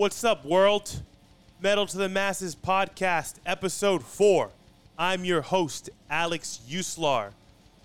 [0.00, 1.02] What's up, world?
[1.60, 4.48] Metal to the Masses podcast, episode four.
[4.96, 7.32] I'm your host, Alex Uslar.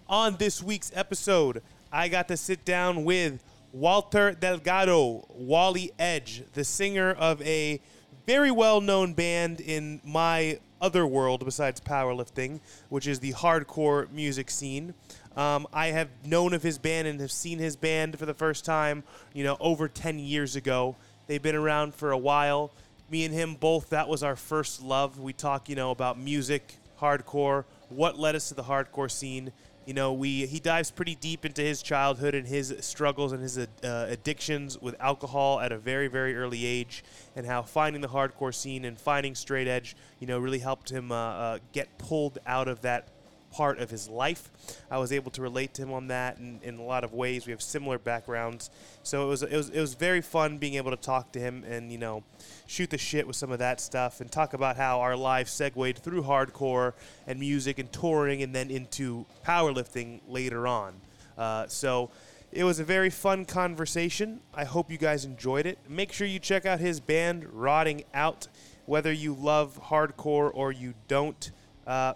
[0.07, 6.63] On this week's episode, I got to sit down with Walter Delgado, Wally Edge, the
[6.63, 7.81] singer of a
[8.25, 14.49] very well known band in my other world besides powerlifting, which is the hardcore music
[14.49, 14.93] scene.
[15.35, 18.63] Um, I have known of his band and have seen his band for the first
[18.63, 20.95] time, you know, over 10 years ago.
[21.27, 22.71] They've been around for a while.
[23.09, 25.19] Me and him both, that was our first love.
[25.19, 29.51] We talk, you know, about music, hardcore, what led us to the hardcore scene.
[29.85, 33.59] You know, we he dives pretty deep into his childhood and his struggles and his
[33.59, 37.03] uh, addictions with alcohol at a very, very early age,
[37.35, 41.11] and how finding the hardcore scene and finding straight edge, you know, really helped him
[41.11, 43.09] uh, uh, get pulled out of that
[43.55, 44.51] part of his life.
[44.91, 47.45] I was able to relate to him on that in, in a lot of ways.
[47.45, 48.69] We have similar backgrounds,
[49.01, 51.63] so it was it was it was very fun being able to talk to him
[51.63, 52.23] and you know
[52.67, 55.99] shoot the shit with some of that stuff and talk about how our lives segued
[55.99, 56.93] through hardcore
[57.27, 60.93] and music and touring and then into powerlifting later on.
[61.37, 62.09] Uh, so.
[62.51, 64.39] It was a very fun conversation.
[64.53, 65.77] I hope you guys enjoyed it.
[65.89, 68.47] Make sure you check out his band, Rotting Out.
[68.85, 71.51] Whether you love hardcore or you don't,
[71.85, 72.13] uh,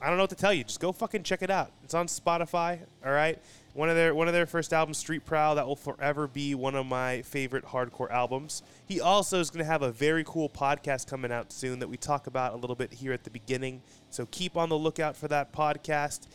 [0.00, 0.64] I don't know what to tell you.
[0.64, 1.72] Just go fucking check it out.
[1.84, 2.78] It's on Spotify.
[3.04, 3.38] All right.
[3.74, 6.74] One of their one of their first albums, Street Prowl, that will forever be one
[6.74, 8.62] of my favorite hardcore albums.
[8.88, 11.96] He also is going to have a very cool podcast coming out soon that we
[11.96, 13.82] talk about a little bit here at the beginning.
[14.10, 16.26] So keep on the lookout for that podcast.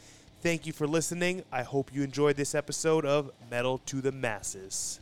[0.42, 1.44] Thank you for listening.
[1.52, 5.00] I hope you enjoyed this episode of Metal to the Masses.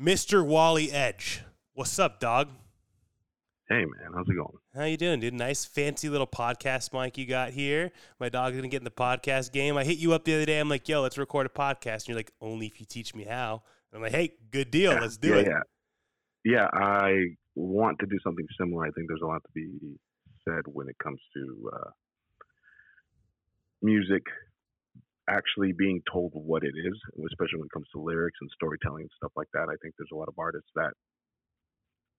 [0.00, 0.46] Mr.
[0.46, 1.42] Wally Edge,
[1.74, 2.48] what's up, dog?
[3.68, 4.56] Hey man, how's it going?
[4.78, 5.34] How you doing, dude?
[5.34, 7.90] Nice fancy little podcast mic you got here.
[8.20, 9.76] My dog's gonna get in the podcast game.
[9.76, 10.60] I hit you up the other day.
[10.60, 11.94] I'm like, yo, let's record a podcast.
[11.94, 13.64] And you're like, only if you teach me how.
[13.90, 14.92] And I'm like, hey, good deal.
[14.92, 15.48] Yeah, let's do yeah, it.
[15.48, 15.62] Yeah,
[16.44, 16.66] yeah.
[16.72, 17.24] I
[17.56, 18.84] want to do something similar.
[18.84, 19.68] I think there's a lot to be
[20.44, 21.90] said when it comes to uh,
[23.82, 24.22] music
[25.28, 26.94] actually being told what it is,
[27.26, 29.66] especially when it comes to lyrics and storytelling and stuff like that.
[29.68, 30.92] I think there's a lot of artists that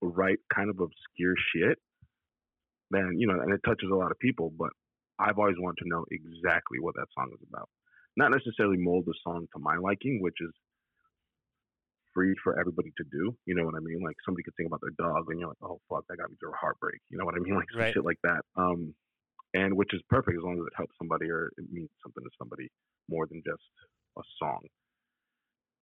[0.02, 1.78] write kind of obscure shit,
[2.90, 4.52] then you know, and it touches a lot of people.
[4.56, 4.70] But
[5.18, 7.68] I've always wanted to know exactly what that song is about.
[8.16, 10.50] Not necessarily mold the song to my liking, which is
[12.12, 13.36] free for everybody to do.
[13.46, 14.00] You know what I mean?
[14.02, 16.36] Like somebody could sing about their dog, and you're like, oh fuck, that got me
[16.40, 17.00] through a heartbreak.
[17.10, 17.54] You know what I mean?
[17.60, 17.94] Like right.
[17.94, 18.42] shit like that.
[18.56, 18.94] Um,
[19.54, 22.30] and which is perfect as long as it helps somebody or it means something to
[22.38, 22.70] somebody
[23.08, 23.66] more than just
[24.18, 24.60] a song.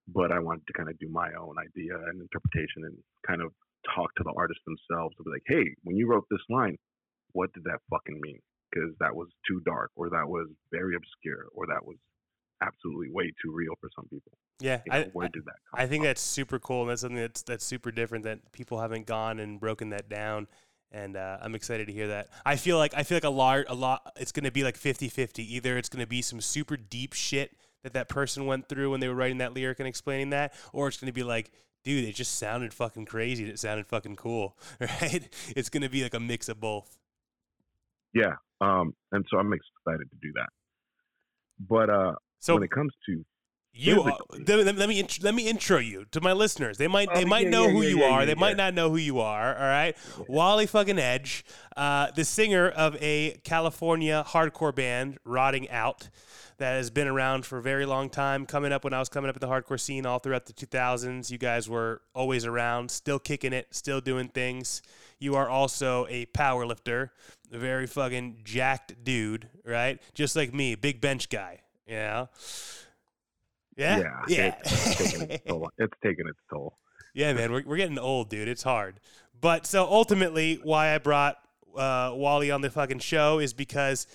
[0.08, 2.96] But I wanted to kind of do my own idea and interpretation and
[3.26, 3.52] kind of
[3.94, 6.76] talk to the artists themselves to be like, hey, when you wrote this line,
[7.32, 8.40] what did that fucking mean?
[8.70, 11.96] Because that was too dark, or that was very obscure, or that was
[12.62, 14.32] absolutely way too real for some people.
[14.60, 16.08] Yeah, you know, I, where did that come I think from?
[16.08, 19.60] that's super cool, and that's something that's that's super different that people haven't gone and
[19.60, 20.48] broken that down.
[20.90, 22.28] And uh, I'm excited to hear that.
[22.46, 24.12] I feel like I feel like a lot, a lot.
[24.16, 25.40] It's going to be like 50-50.
[25.40, 29.00] Either it's going to be some super deep shit that that person went through when
[29.00, 31.52] they were writing that lyric and explaining that, or it's going to be like
[31.84, 33.48] dude, it just sounded fucking crazy.
[33.48, 35.26] It sounded fucking cool, right?
[35.56, 36.98] It's gonna be like a mix of both.
[38.14, 40.48] Yeah, um, and so I'm excited to do that.
[41.68, 43.24] But uh, so when it comes to
[43.72, 46.78] you, physically- let, let me int- let me intro you to my listeners.
[46.78, 48.20] They might they Oh, might yeah, know yeah, who yeah, you yeah, are.
[48.20, 49.54] yeah, they might not know who you are.
[49.56, 49.96] All right,
[50.28, 51.44] Wally fucking Edge,
[51.76, 56.08] uh, the singer of a California hardcore band, Rotting Out.
[56.58, 58.44] That has been around for a very long time.
[58.44, 61.30] Coming up when I was coming up in the hardcore scene all throughout the 2000s,
[61.30, 64.82] you guys were always around, still kicking it, still doing things.
[65.18, 67.12] You are also a power lifter,
[67.52, 70.00] a very fucking jacked dude, right?
[70.14, 71.60] Just like me, big bench guy.
[71.86, 72.28] You know?
[73.76, 74.54] Yeah, yeah, yeah.
[74.64, 75.70] it's taking its toll.
[75.78, 76.76] It's taking its toll.
[77.14, 78.48] Yeah, man, we're, we're getting old, dude.
[78.48, 79.00] It's hard.
[79.40, 81.36] But so ultimately, why I brought
[81.76, 84.06] uh, Wally on the fucking show is because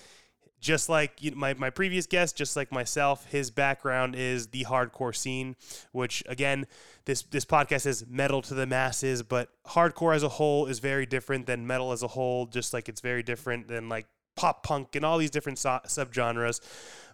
[0.64, 4.64] just like you know, my, my previous guest, just like myself, his background is the
[4.64, 5.56] hardcore scene,
[5.92, 6.66] which again,
[7.04, 11.04] this this podcast is metal to the masses, but hardcore as a whole is very
[11.04, 14.06] different than metal as a whole, just like it's very different than like
[14.36, 16.60] pop punk and all these different so- subgenres.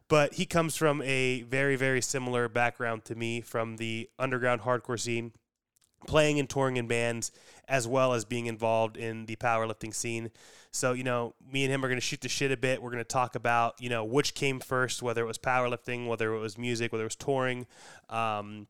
[0.09, 4.99] But he comes from a very, very similar background to me from the underground hardcore
[4.99, 5.33] scene
[6.07, 7.33] playing and touring in bands
[7.69, 10.31] as well as being involved in the powerlifting scene.
[10.73, 12.83] So, you know, me and him are going to shoot the shit a bit.
[12.83, 16.35] We're going to talk about, you know, which came first, whether it was powerlifting, whether
[16.35, 17.67] it was music, whether it was touring,
[18.09, 18.67] um,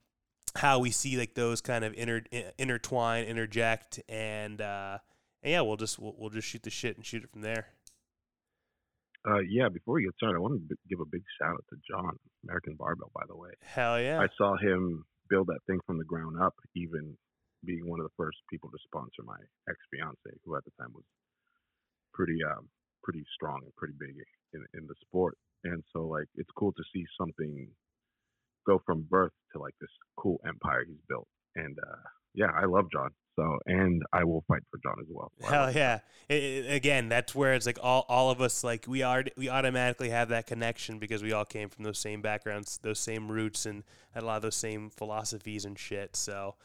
[0.57, 2.23] how we see like those kind of inter-
[2.59, 4.99] intertwine, interject, and, uh,
[5.43, 7.69] and yeah, we'll just we'll, we'll just shoot the shit and shoot it from there.
[9.29, 11.77] Uh, yeah, before we get started, I want to give a big shout out to
[11.89, 13.51] John, American Barbell, by the way.
[13.61, 14.19] Hell yeah!
[14.19, 17.17] I saw him build that thing from the ground up, even
[17.65, 19.39] being one of the first people to sponsor my
[19.71, 21.05] ex fiance, who at the time was
[22.15, 22.69] pretty um
[23.03, 24.17] pretty strong and pretty big
[24.55, 25.37] in in the sport.
[25.65, 27.69] And so like it's cool to see something
[28.67, 31.29] go from birth to like this cool empire he's built.
[31.57, 32.03] And uh
[32.35, 33.11] yeah, I love John.
[33.41, 35.33] So, and I will fight for John as well.
[35.43, 36.01] Hell yeah!
[36.29, 39.49] It, it, again, that's where it's like all, all of us like we are we
[39.49, 43.65] automatically have that connection because we all came from those same backgrounds, those same roots,
[43.65, 43.83] and
[44.13, 46.17] had a lot of those same philosophies and shit.
[46.17, 46.57] So,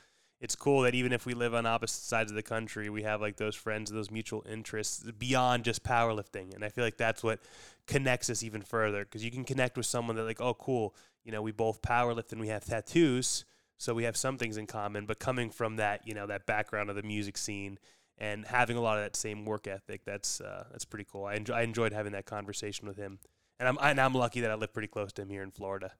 [0.42, 3.22] it's cool that even if we live on opposite sides of the country, we have
[3.22, 6.54] like those friends, those mutual interests beyond just powerlifting.
[6.54, 7.40] And I feel like that's what
[7.88, 10.94] connects us even further because you can connect with someone that like, oh, cool,
[11.24, 13.46] you know, we both powerlift and we have tattoos
[13.78, 16.90] so we have some things in common, but coming from that, you know, that background
[16.90, 17.78] of the music scene
[18.18, 21.26] and having a lot of that same work ethic, that's uh, that's pretty cool.
[21.26, 23.20] I, enjoy, I enjoyed having that conversation with him,
[23.60, 25.92] and I'm and I'm lucky that I live pretty close to him here in Florida.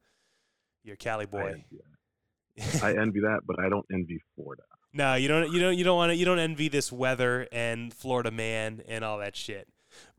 [0.84, 1.40] You're a Cali boy.
[1.40, 4.64] I envy, I envy that, but I don't envy Florida.
[4.94, 5.52] No, you don't.
[5.52, 5.78] You don't.
[5.78, 6.16] You don't want to.
[6.16, 9.68] You don't envy this weather and Florida man and all that shit.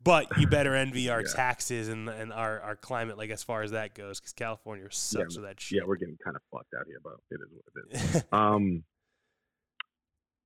[0.02, 1.34] But you better envy our yeah.
[1.34, 5.34] taxes and, and our, our climate, like as far as that goes, because California sucks
[5.34, 5.78] yeah, with that shit.
[5.78, 8.24] Yeah, we're getting kind of fucked out here, but it is what it is.
[8.32, 8.84] um,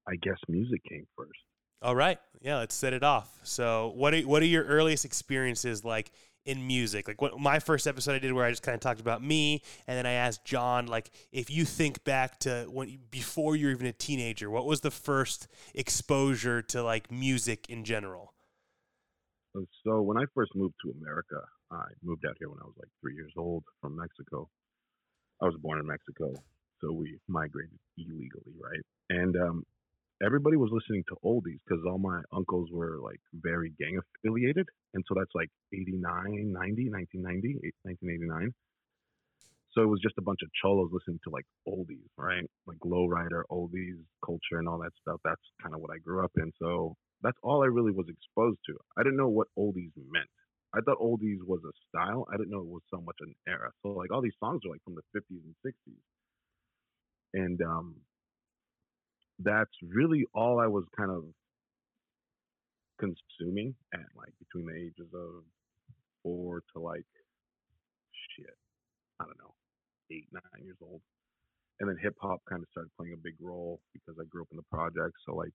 [0.08, 1.38] I guess music came first.
[1.82, 3.38] All right, yeah, let's set it off.
[3.42, 6.10] So, what are what are your earliest experiences like
[6.44, 7.08] in music?
[7.08, 9.62] Like what my first episode I did where I just kind of talked about me,
[9.86, 13.72] and then I asked John, like, if you think back to when before you were
[13.72, 18.34] even a teenager, what was the first exposure to like music in general?
[19.84, 22.88] So when I first moved to America, I moved out here when I was like
[23.00, 24.48] three years old from Mexico.
[25.42, 26.34] I was born in Mexico,
[26.80, 28.84] so we migrated illegally, right?
[29.08, 29.64] And um,
[30.24, 34.68] everybody was listening to oldies because all my uncles were like very gang affiliated.
[34.94, 36.02] And so that's like 89,
[36.52, 38.54] 90, 1990, 1989.
[39.72, 42.44] So it was just a bunch of cholos listening to like oldies, right?
[42.66, 45.20] Like lowrider, oldies, culture, and all that stuff.
[45.24, 46.52] That's kind of what I grew up in.
[46.58, 48.76] So that's all I really was exposed to.
[48.96, 50.28] I didn't know what oldies meant.
[50.74, 52.26] I thought oldies was a style.
[52.32, 53.70] I didn't know it was so much an era.
[53.82, 56.00] So like all these songs are like from the 50s and 60s.
[57.34, 57.96] And um
[59.38, 61.24] that's really all I was kind of
[63.00, 65.42] consuming at like between the ages of
[66.22, 67.06] 4 to like
[68.36, 68.56] shit.
[69.18, 69.54] I don't know,
[70.10, 71.00] 8 9 years old.
[71.80, 74.48] And then hip hop kind of started playing a big role because I grew up
[74.52, 75.20] in the projects.
[75.26, 75.52] So like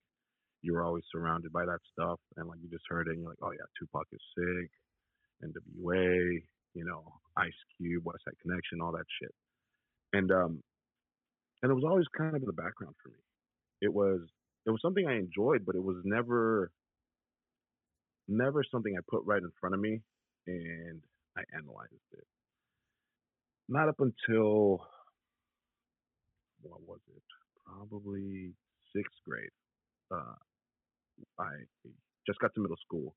[0.62, 3.30] you were always surrounded by that stuff, and like you just heard it, and you're
[3.30, 4.70] like, oh yeah, Tupac is sick,
[5.42, 6.42] N.W.A.,
[6.74, 7.04] you know,
[7.36, 9.34] Ice Cube, West Side Connection, all that shit,
[10.12, 10.62] and um,
[11.62, 13.20] and it was always kind of in the background for me.
[13.80, 14.20] It was
[14.66, 16.70] it was something I enjoyed, but it was never
[18.28, 20.00] never something I put right in front of me
[20.46, 21.00] and
[21.36, 22.26] I analyzed it.
[23.68, 24.86] Not up until
[26.62, 27.22] what was it?
[27.64, 28.52] Probably
[28.94, 29.50] sixth grade
[30.12, 30.36] uh,
[31.38, 31.50] I
[32.26, 33.14] just got to middle school.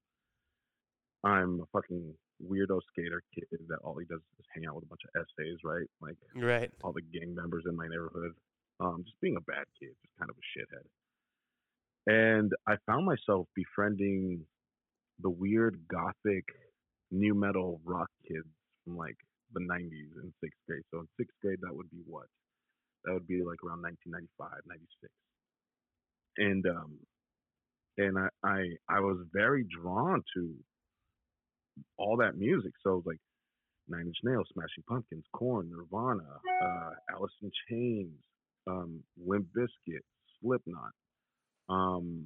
[1.23, 4.87] I'm a fucking weirdo skater kid that all he does is hang out with a
[4.87, 5.87] bunch of essays, right?
[6.01, 6.71] Like right.
[6.83, 8.33] all the gang members in my neighborhood.
[8.79, 10.87] Um, just being a bad kid, just kind of a shithead.
[12.07, 14.45] And I found myself befriending
[15.19, 16.45] the weird gothic
[17.11, 18.47] nu metal rock kids
[18.85, 19.17] from like
[19.53, 20.83] the 90s in sixth grade.
[20.91, 22.27] So in sixth grade, that would be what?
[23.03, 25.11] That would be like around 1995, 96
[26.39, 26.97] and um,
[27.97, 30.55] and I, I I was very drawn to
[31.97, 32.71] all that music.
[32.83, 33.19] So it was like
[33.87, 36.23] Nine Inch Nails, Smashing Pumpkins, Korn, Nirvana,
[36.63, 38.13] uh, Alice in Chains,
[38.67, 40.01] um, Limp Bizkit,
[40.41, 40.91] Slipknot,
[41.69, 42.25] um,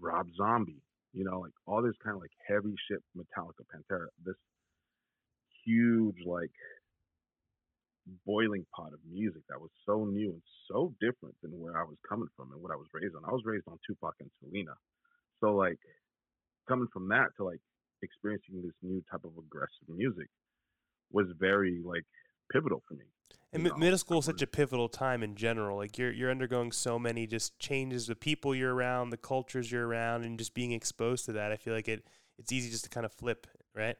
[0.00, 0.82] Rob Zombie.
[1.12, 4.06] You know, like all this kind of like heavy shit, Metallica, Pantera.
[4.24, 4.34] This
[5.64, 6.50] huge like
[8.26, 11.96] boiling pot of music that was so new and so different than where I was
[12.08, 13.24] coming from and what I was raised on.
[13.24, 14.74] I was raised on Tupac and Selena.
[15.40, 15.78] So like
[16.68, 17.60] coming from that to like
[18.02, 20.28] experiencing this new type of aggressive music
[21.12, 22.04] was very like
[22.52, 23.04] pivotal for me.
[23.52, 25.78] And middle school is such a pivotal time in general.
[25.78, 29.86] Like you're you're undergoing so many just changes, the people you're around, the cultures you're
[29.86, 31.52] around, and just being exposed to that.
[31.52, 32.04] I feel like it
[32.36, 33.96] it's easy just to kind of flip, right?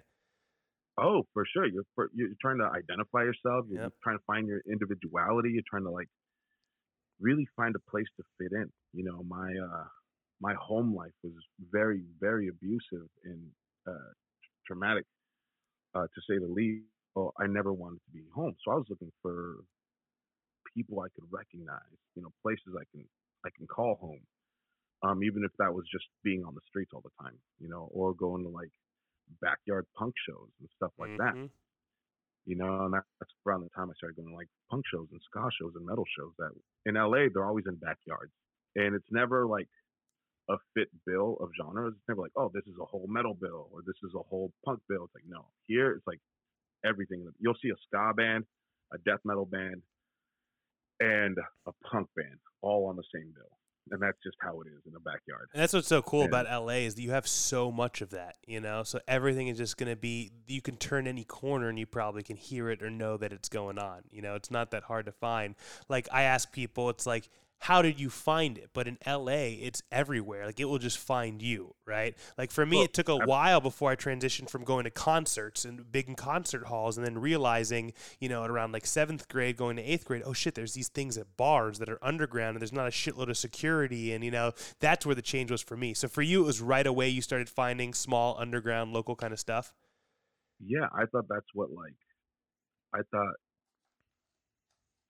[0.98, 1.66] Oh, for sure.
[1.66, 1.84] You're
[2.14, 3.66] you're trying to identify yourself.
[3.68, 3.92] You're yep.
[4.02, 5.50] trying to find your individuality.
[5.50, 6.08] You're trying to like
[7.20, 8.70] really find a place to fit in.
[8.92, 9.84] You know, my uh
[10.40, 11.32] my home life was
[11.72, 13.42] very very abusive and
[13.88, 14.12] uh
[14.66, 15.04] traumatic
[15.94, 16.84] uh to say the least.
[17.14, 18.54] So I never wanted to be home.
[18.64, 19.58] So I was looking for
[20.76, 23.04] people I could recognize, you know, places I can
[23.44, 24.22] I can call home.
[25.02, 27.88] Um, even if that was just being on the streets all the time, you know,
[27.92, 28.70] or going to like
[29.40, 31.45] backyard punk shows and stuff like mm-hmm.
[31.45, 31.50] that.
[32.47, 35.21] You know, and that's around the time I started going to like punk shows and
[35.25, 36.33] ska shows and metal shows.
[36.38, 36.52] That
[36.85, 38.33] in LA they're always in backyards,
[38.76, 39.69] and it's never like
[40.50, 41.95] a fit bill of genres.
[41.97, 44.52] It's never like, oh, this is a whole metal bill or this is a whole
[44.64, 45.04] punk bill.
[45.04, 46.21] It's like no, here it's like
[46.85, 47.26] everything.
[47.40, 48.45] You'll see a ska band,
[48.93, 49.81] a death metal band,
[51.00, 53.57] and a punk band all on the same bill
[53.90, 55.48] and that's just how it is in the backyard.
[55.52, 58.10] And that's what's so cool and, about LA is that you have so much of
[58.10, 58.82] that, you know.
[58.82, 62.22] So everything is just going to be you can turn any corner and you probably
[62.22, 64.02] can hear it or know that it's going on.
[64.10, 65.54] You know, it's not that hard to find.
[65.88, 67.28] Like I ask people, it's like
[67.64, 68.68] how did you find it?
[68.75, 70.44] But in LA, it's everywhere.
[70.44, 72.14] Like it will just find you, right?
[72.37, 75.64] Like for me, well, it took a while before I transitioned from going to concerts
[75.64, 79.76] and big concert halls and then realizing, you know, at around like seventh grade, going
[79.76, 82.71] to eighth grade, oh shit, there's these things at bars that are underground and there's
[82.71, 84.12] not a shitload of security.
[84.12, 85.94] And, you know, that's where the change was for me.
[85.94, 89.40] So for you, it was right away you started finding small underground local kind of
[89.40, 89.73] stuff?
[90.61, 91.97] Yeah, I thought that's what like,
[92.92, 93.35] I thought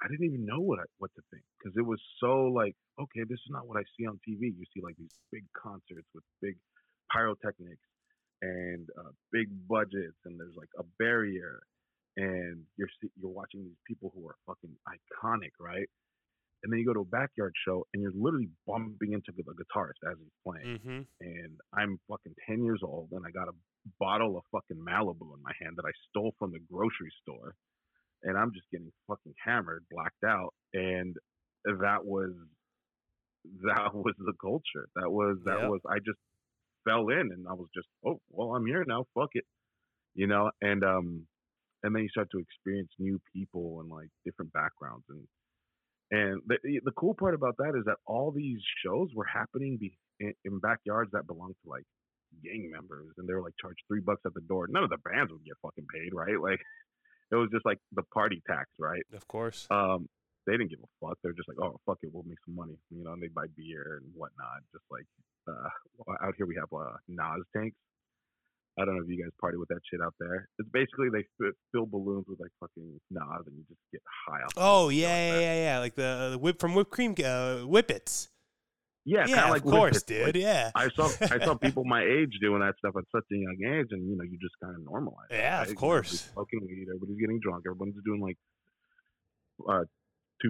[0.00, 3.24] I didn't even know what I, what to think because it was so like, okay,
[3.24, 4.52] this is not what I see on TV.
[4.52, 6.56] You see like these big concerts with big
[7.10, 7.88] pyrotechnics
[8.42, 11.60] and uh, big budgets, and there's like a barrier,
[12.16, 15.88] and you're you're watching these people who are fucking iconic, right?
[16.62, 20.00] And then you go to a backyard show, and you're literally bumping into the guitarist
[20.04, 20.78] as he's playing.
[20.78, 21.00] Mm-hmm.
[21.20, 23.56] And I'm fucking ten years old, and I got a
[23.98, 27.54] bottle of fucking Malibu in my hand that I stole from the grocery store
[28.24, 31.14] and I'm just getting fucking hammered, blacked out, and
[31.64, 32.32] that was
[33.62, 34.88] that was the culture.
[34.96, 35.70] That was that yep.
[35.70, 36.18] was I just
[36.84, 39.44] fell in, and I was just oh well I'm here now, fuck it,
[40.14, 41.26] you know, and um
[41.82, 45.20] and then you start to experience new people and like different backgrounds and
[46.10, 49.96] and the the cool part about that is that all these shows were happening be,
[50.20, 51.84] in, in backyards that belonged to like
[52.42, 54.66] gang members, and they were like charged three bucks at the door.
[54.68, 56.40] None of the bands would get fucking paid, right?
[56.40, 56.60] Like
[57.32, 59.02] it was just like the party tax, right?
[59.14, 59.66] Of course.
[59.70, 60.08] Um,
[60.46, 61.18] they didn't give a fuck.
[61.22, 63.12] They're just like, oh fuck it, we'll make some money, you know.
[63.12, 64.60] And they buy beer and whatnot.
[64.72, 65.06] Just like
[65.48, 65.68] uh,
[66.24, 67.76] out here, we have uh, NOS tanks.
[68.78, 70.48] I don't know if you guys party with that shit out there.
[70.58, 71.24] It's basically they
[71.70, 74.52] fill balloons with like fucking NOS, and you just get high off.
[74.56, 78.28] Oh yeah, yeah, yeah, yeah, like the, the whip from whipped cream, uh, whippets.
[79.06, 80.24] Yeah, yeah, like of course, dude.
[80.24, 83.36] Like, yeah, I saw I saw people my age doing that stuff at such a
[83.36, 85.28] young age, and you know, you just kind of normalize.
[85.30, 85.68] Yeah, right?
[85.68, 86.30] of course.
[86.32, 88.38] Smoking weed, everybody's getting drunk, everyone's doing like
[89.68, 89.84] uh,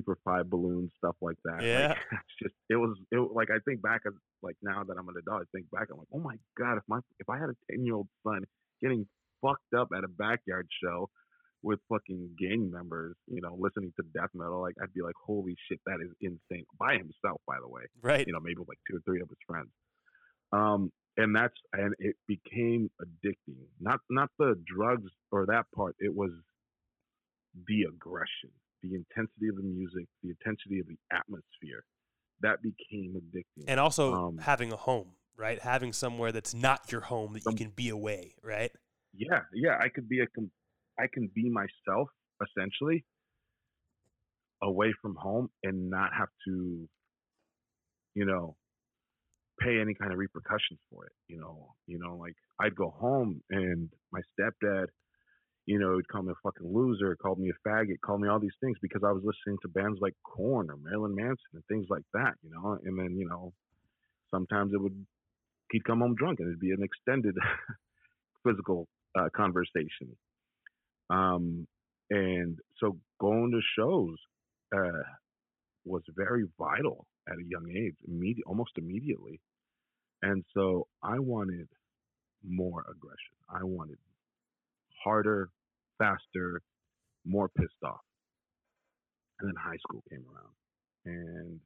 [0.02, 1.62] for five balloons, stuff like that.
[1.62, 4.96] Yeah, like, it's just it was it like I think back as like now that
[4.98, 7.38] I'm an adult, I think back, I'm like, oh my god, if my if I
[7.38, 8.42] had a ten year old son
[8.82, 9.06] getting
[9.40, 11.08] fucked up at a backyard show
[11.62, 15.56] with fucking gang members, you know, listening to death metal, like I'd be like, holy
[15.68, 16.66] shit, that is insane.
[16.78, 17.82] By himself, by the way.
[18.02, 18.26] Right.
[18.26, 19.70] You know, maybe with like two or three of his friends.
[20.52, 23.56] Um, and that's and it became addicting.
[23.80, 25.96] Not not the drugs or that part.
[25.98, 26.30] It was
[27.66, 28.50] the aggression,
[28.84, 31.84] the intensity of the music, the intensity of the atmosphere.
[32.40, 33.64] That became addicting.
[33.68, 35.58] And also um, having a home, right?
[35.60, 38.70] Having somewhere that's not your home that you can be away, right?
[39.16, 39.78] Yeah, yeah.
[39.80, 40.26] I could be a
[40.98, 42.08] I can be myself
[42.42, 43.04] essentially
[44.62, 46.88] away from home and not have to,
[48.14, 48.56] you know,
[49.60, 51.12] pay any kind of repercussions for it.
[51.28, 54.86] You know, you know, like I'd go home and my stepdad,
[55.66, 58.38] you know, he'd call me a fucking loser, called me a faggot, called me all
[58.38, 61.87] these things because I was listening to bands like Korn or Marilyn Manson and things
[61.88, 62.78] like that, you know.
[62.85, 63.52] And then, you know,
[64.30, 65.06] sometimes it would
[65.71, 67.35] he'd come home drunk and it'd be an extended
[68.47, 68.87] physical
[69.18, 70.16] uh, conversation.
[71.11, 71.66] Um,
[72.11, 74.16] and so going to shows
[74.75, 75.02] uh,
[75.85, 79.40] was very vital at a young age, immediate, almost immediately.
[80.23, 81.68] And so I wanted
[82.47, 83.35] more aggression.
[83.49, 83.97] I wanted
[85.04, 85.50] harder,
[85.99, 86.62] faster,
[87.26, 88.00] more pissed off.
[89.40, 90.54] And then high school came around,
[91.06, 91.61] and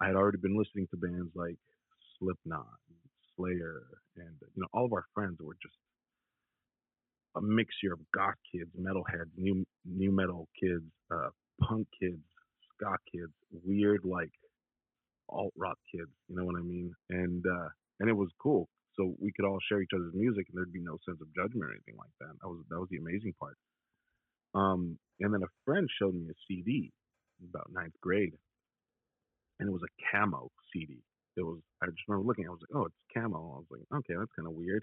[0.00, 1.58] I had already been listening to bands like
[2.18, 2.66] Slipknot,
[3.36, 3.82] Slayer,
[4.16, 5.76] and you know all of our friends were just
[7.36, 11.28] a mixture of goth kids, metalheads, new nu metal kids, uh,
[11.60, 12.22] punk kids,
[12.74, 13.32] ska kids,
[13.64, 14.32] weird like
[15.28, 16.10] alt rock kids.
[16.28, 16.92] You know what I mean?
[17.10, 17.68] And uh,
[18.00, 18.68] and it was cool.
[18.98, 21.62] So we could all share each other's music, and there'd be no sense of judgment
[21.64, 22.34] or anything like that.
[22.42, 23.56] That was that was the amazing part.
[24.54, 26.90] Um, and then a friend showed me a CD
[27.48, 28.34] about ninth grade,
[29.60, 30.98] and it was a camo CD.
[31.36, 32.46] It was I just remember looking.
[32.46, 33.38] I was like, oh, it's camo.
[33.38, 34.82] I was like, okay, that's kind of weird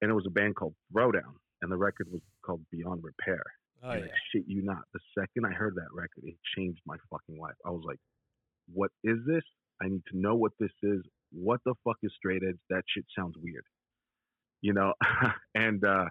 [0.00, 3.42] and it was a band called Throwdown, and the record was called Beyond Repair.
[3.82, 4.06] Oh, and yeah.
[4.06, 7.54] I shit you not, the second I heard that record, it changed my fucking life.
[7.64, 7.98] I was like,
[8.72, 9.44] "What is this?
[9.80, 11.02] I need to know what this is.
[11.30, 12.58] What the fuck is straight edge?
[12.70, 13.64] That shit sounds weird."
[14.60, 14.94] You know,
[15.54, 16.06] and uh,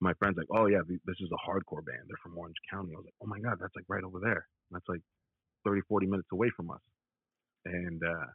[0.00, 2.08] my friends like, oh yeah, this is a hardcore band.
[2.08, 2.92] They're from Orange County.
[2.94, 4.46] I was like, oh my god, that's like right over there.
[4.70, 5.02] That's like
[5.64, 6.80] 30, 40 minutes away from us.
[7.66, 8.26] And uh,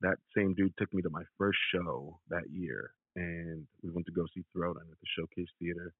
[0.00, 4.12] that same dude took me to my first show that year, and we went to
[4.12, 5.92] go see Throwdown at the Showcase Theater,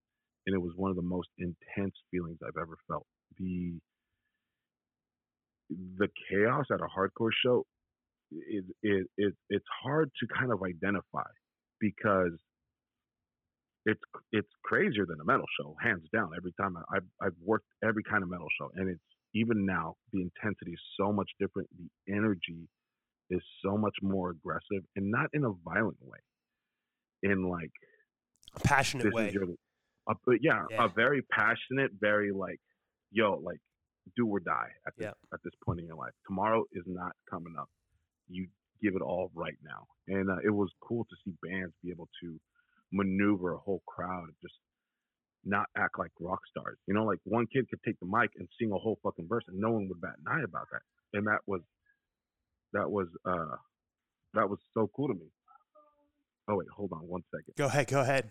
[0.47, 3.07] and it was one of the most intense feelings I've ever felt.
[3.39, 3.79] The
[5.99, 7.65] the chaos at a hardcore show
[8.33, 11.29] is it, it, it's hard to kind of identify
[11.81, 12.33] because
[13.87, 14.01] it's
[14.33, 16.31] it's crazier than a metal show, hands down.
[16.37, 19.01] Every time I, I've I've worked every kind of metal show, and it's
[19.35, 21.69] even now the intensity is so much different.
[21.77, 22.69] The energy
[23.31, 26.19] is so much more aggressive, and not in a violent way.
[27.23, 27.71] In like
[28.55, 29.31] a passionate way.
[29.31, 29.45] Your,
[30.09, 32.61] a, yeah, yeah, a very passionate, very like,
[33.11, 33.59] yo, like
[34.17, 35.13] do or die at this, yeah.
[35.33, 36.13] at this point in your life.
[36.27, 37.69] Tomorrow is not coming up.
[38.29, 38.49] You
[38.83, 42.09] give it all right now, and uh, it was cool to see bands be able
[42.23, 42.39] to
[42.93, 44.55] maneuver a whole crowd and just
[45.45, 46.79] not act like rock stars.
[46.87, 49.45] You know, like one kid could take the mic and sing a whole fucking verse,
[49.49, 50.83] and no one would bat an eye about that.
[51.19, 51.61] And that was
[52.73, 53.57] that was uh
[54.35, 55.27] that was so cool to me.
[56.49, 57.55] Oh wait, hold on one second.
[57.57, 58.31] Go ahead, go ahead.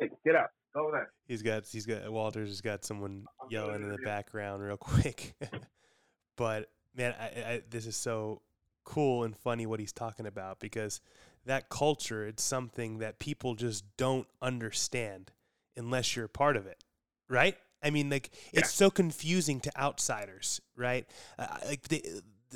[0.00, 0.50] Hey, get up.
[0.74, 1.10] Go over there.
[1.26, 5.34] He's got he's got Walter's has got someone yelling in the background real quick.
[6.36, 8.42] but man, I, I, this is so
[8.84, 11.00] cool and funny what he's talking about because
[11.44, 15.32] that culture it's something that people just don't understand
[15.76, 16.82] unless you're a part of it,
[17.28, 17.56] right?
[17.82, 18.60] I mean, like yeah.
[18.60, 21.06] it's so confusing to outsiders, right?
[21.38, 22.02] Uh, like they,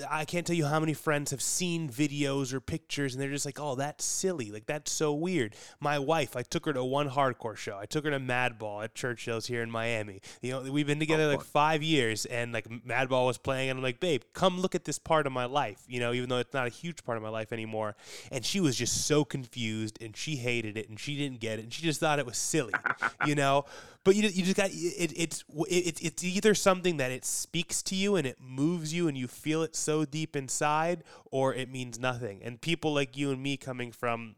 [0.09, 3.47] I can't tell you how many friends have seen videos or pictures and they're just
[3.47, 4.51] like, oh, that's silly.
[4.51, 5.55] Like, that's so weird.
[5.81, 7.79] My wife, I took her to one hardcore show.
[7.79, 10.21] I took her to Madball at Churchill's here in Miami.
[10.43, 13.79] You know, we've been together oh, like five years and like Madball was playing and
[13.79, 16.39] I'm like, babe, come look at this part of my life, you know, even though
[16.39, 17.97] it's not a huge part of my life anymore.
[18.31, 21.63] And she was just so confused and she hated it and she didn't get it
[21.63, 22.75] and she just thought it was silly,
[23.27, 23.65] you know?
[24.05, 27.95] but you, you just got it, it's it, it's either something that it speaks to
[27.95, 31.99] you and it moves you and you feel it so deep inside or it means
[31.99, 34.37] nothing and people like you and me coming from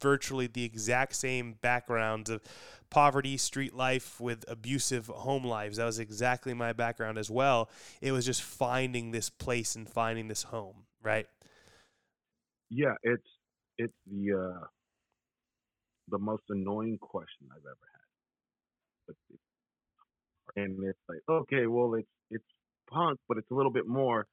[0.00, 2.40] virtually the exact same backgrounds of
[2.88, 5.78] poverty, street life with abusive home lives.
[5.78, 7.68] That was exactly my background as well.
[8.00, 11.26] It was just finding this place and finding this home, right?
[12.70, 13.26] Yeah, it's
[13.78, 14.66] it's the uh
[16.10, 17.88] the most annoying question I've ever
[20.56, 22.44] had and it's like okay, well it's it's
[22.92, 24.26] punk, but it's a little bit more.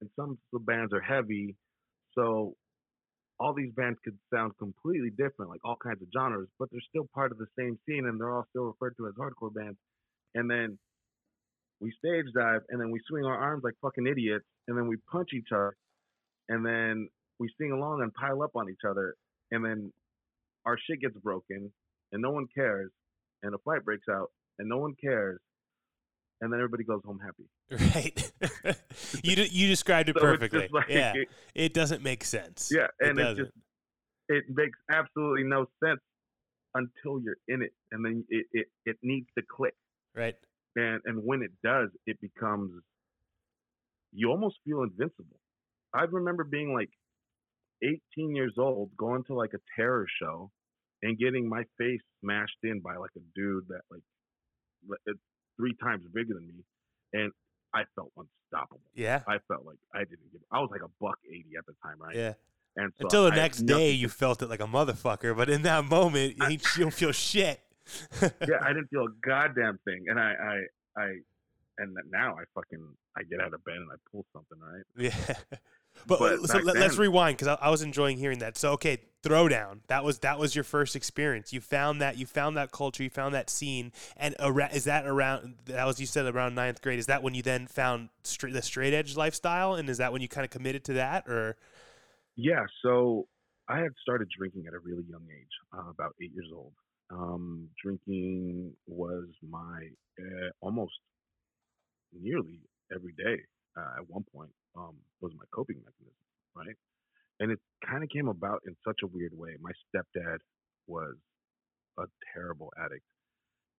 [0.00, 1.56] And some bands are heavy,
[2.14, 2.54] so
[3.40, 7.08] all these bands could sound completely different, like all kinds of genres, but they're still
[7.14, 9.78] part of the same scene, and they're all still referred to as hardcore bands.
[10.34, 10.78] And then
[11.80, 14.96] we stage dive, and then we swing our arms like fucking idiots, and then we
[15.10, 15.76] punch each other,
[16.48, 17.08] and then
[17.38, 19.14] we sing along and pile up on each other,
[19.50, 19.92] and then
[20.66, 21.72] our shit gets broken,
[22.12, 22.90] and no one cares,
[23.42, 25.38] and a fight breaks out and no one cares,
[26.40, 27.48] and then everybody goes home happy.
[27.94, 28.32] Right.
[29.22, 30.68] you you described it so perfectly.
[30.72, 31.12] Like, yeah.
[31.14, 32.72] It, it, doesn't make sense.
[32.74, 33.52] Yeah, and it, it just
[34.28, 36.00] it makes absolutely no sense
[36.74, 39.74] until you're in it, and then it it, it needs to click.
[40.14, 40.34] Right.
[40.76, 42.72] And and when it does, it becomes
[44.12, 45.38] you almost feel invincible.
[45.92, 46.90] I remember being like
[47.82, 50.50] 18 years old, going to like a terror show,
[51.02, 54.02] and getting my face smashed in by like a dude that like
[54.90, 55.12] uh,
[55.58, 56.64] three times bigger than me,
[57.12, 57.32] and
[57.80, 58.80] I felt unstoppable.
[58.94, 60.40] Yeah, I felt like I didn't give.
[60.50, 62.16] I was like a buck eighty at the time, right?
[62.16, 62.34] Yeah.
[62.76, 65.62] And so until the I next day, you felt it like a motherfucker, but in
[65.62, 67.60] that moment, I, you don't feel shit.
[68.22, 71.06] yeah, I didn't feel a goddamn thing, and I, I, I,
[71.78, 72.86] and now I fucking
[73.16, 74.84] I get out of bed and I pull something, right?
[74.96, 75.34] Yeah.
[76.06, 78.56] But, but so let, us rewind because I, I, was enjoying hearing that.
[78.56, 79.80] So okay, throwdown.
[79.88, 81.52] That was that was your first experience.
[81.52, 83.02] You found that you found that culture.
[83.02, 83.92] You found that scene.
[84.16, 85.54] And around, is that around?
[85.66, 86.98] That was you said around ninth grade.
[86.98, 89.74] Is that when you then found straight, the straight edge lifestyle?
[89.74, 91.56] And is that when you kind of committed to that, or?
[92.36, 92.64] Yeah.
[92.82, 93.26] So
[93.68, 96.72] I had started drinking at a really young age, uh, about eight years old.
[97.10, 99.88] Um, drinking was my
[100.20, 100.92] uh, almost
[102.12, 102.60] nearly
[102.94, 103.42] every day
[103.76, 106.76] uh, at one point um, was my coping mechanism, right?
[107.40, 109.56] And it kind of came about in such a weird way.
[109.60, 110.38] My stepdad
[110.86, 111.14] was
[111.98, 113.04] a terrible addict,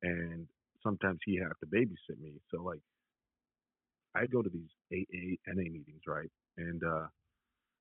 [0.04, 0.48] and
[0.84, 2.34] sometimes he had to babysit me.
[2.52, 2.82] So like,
[4.16, 6.32] I'd go to these AA NA meetings, right?
[6.58, 7.08] And uh,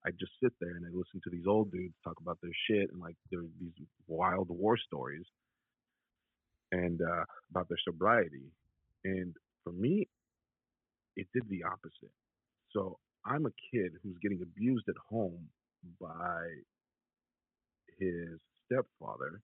[0.06, 2.90] I just sit there and I listen to these old dudes talk about their shit
[2.92, 3.72] and like their these
[4.06, 5.24] wild war stories
[6.72, 8.52] and uh, about their sobriety.
[9.04, 10.08] And for me,
[11.16, 12.12] it did the opposite.
[12.72, 15.48] So I'm a kid who's getting abused at home
[16.00, 16.46] by
[17.98, 19.40] his stepfather,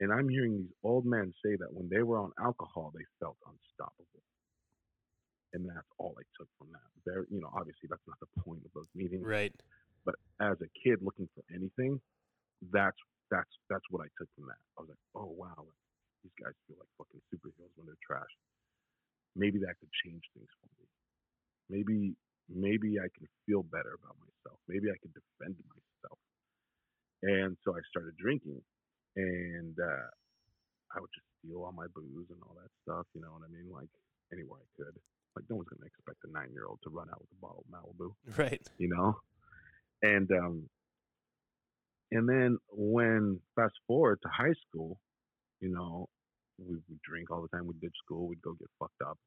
[0.00, 3.36] And I'm hearing these old men say that when they were on alcohol, they felt
[3.42, 4.22] unstoppable.
[5.54, 6.86] And that's all I took from that.
[7.06, 9.26] There, you know, obviously that's not the point of those meetings.
[9.26, 9.54] Right.
[10.04, 12.00] But as a kid looking for anything,
[12.72, 12.98] that's
[13.30, 14.60] that's that's what I took from that.
[14.78, 15.66] I was like, oh wow,
[16.22, 18.30] these guys feel like fucking superheroes when they're trash.
[19.36, 20.86] Maybe that could change things for me.
[21.68, 22.14] Maybe
[22.48, 24.58] maybe I can feel better about myself.
[24.68, 26.18] Maybe I can defend myself.
[27.22, 28.60] And so I started drinking,
[29.16, 30.08] and uh,
[30.94, 33.06] I would just steal all my booze and all that stuff.
[33.14, 33.70] You know what I mean?
[33.70, 33.90] Like
[34.32, 34.94] anywhere I could.
[35.36, 37.64] Like no one's gonna expect a nine year old to run out with a bottle
[37.66, 38.14] of Malibu.
[38.36, 38.66] Right.
[38.78, 39.18] You know?
[40.02, 40.68] And um
[42.10, 44.98] and then when fast forward to high school,
[45.60, 46.08] you know,
[46.58, 49.18] we would drink all the time, we'd ditch school, we'd go get fucked up.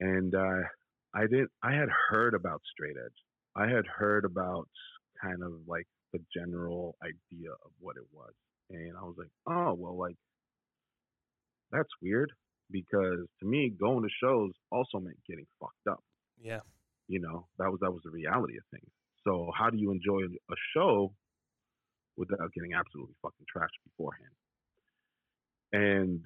[0.00, 0.62] And uh
[1.14, 3.18] I didn't I had heard about straight edge.
[3.56, 4.68] I had heard about
[5.22, 8.32] kind of like the general idea of what it was.
[8.70, 10.16] And I was like, oh well like
[11.70, 12.32] that's weird
[12.70, 16.02] because to me going to shows also meant getting fucked up
[16.40, 16.60] Yeah.
[17.08, 18.90] you know that was that was the reality of things
[19.26, 21.14] so how do you enjoy a show
[22.16, 24.32] without getting absolutely fucking trashed beforehand
[25.72, 26.24] and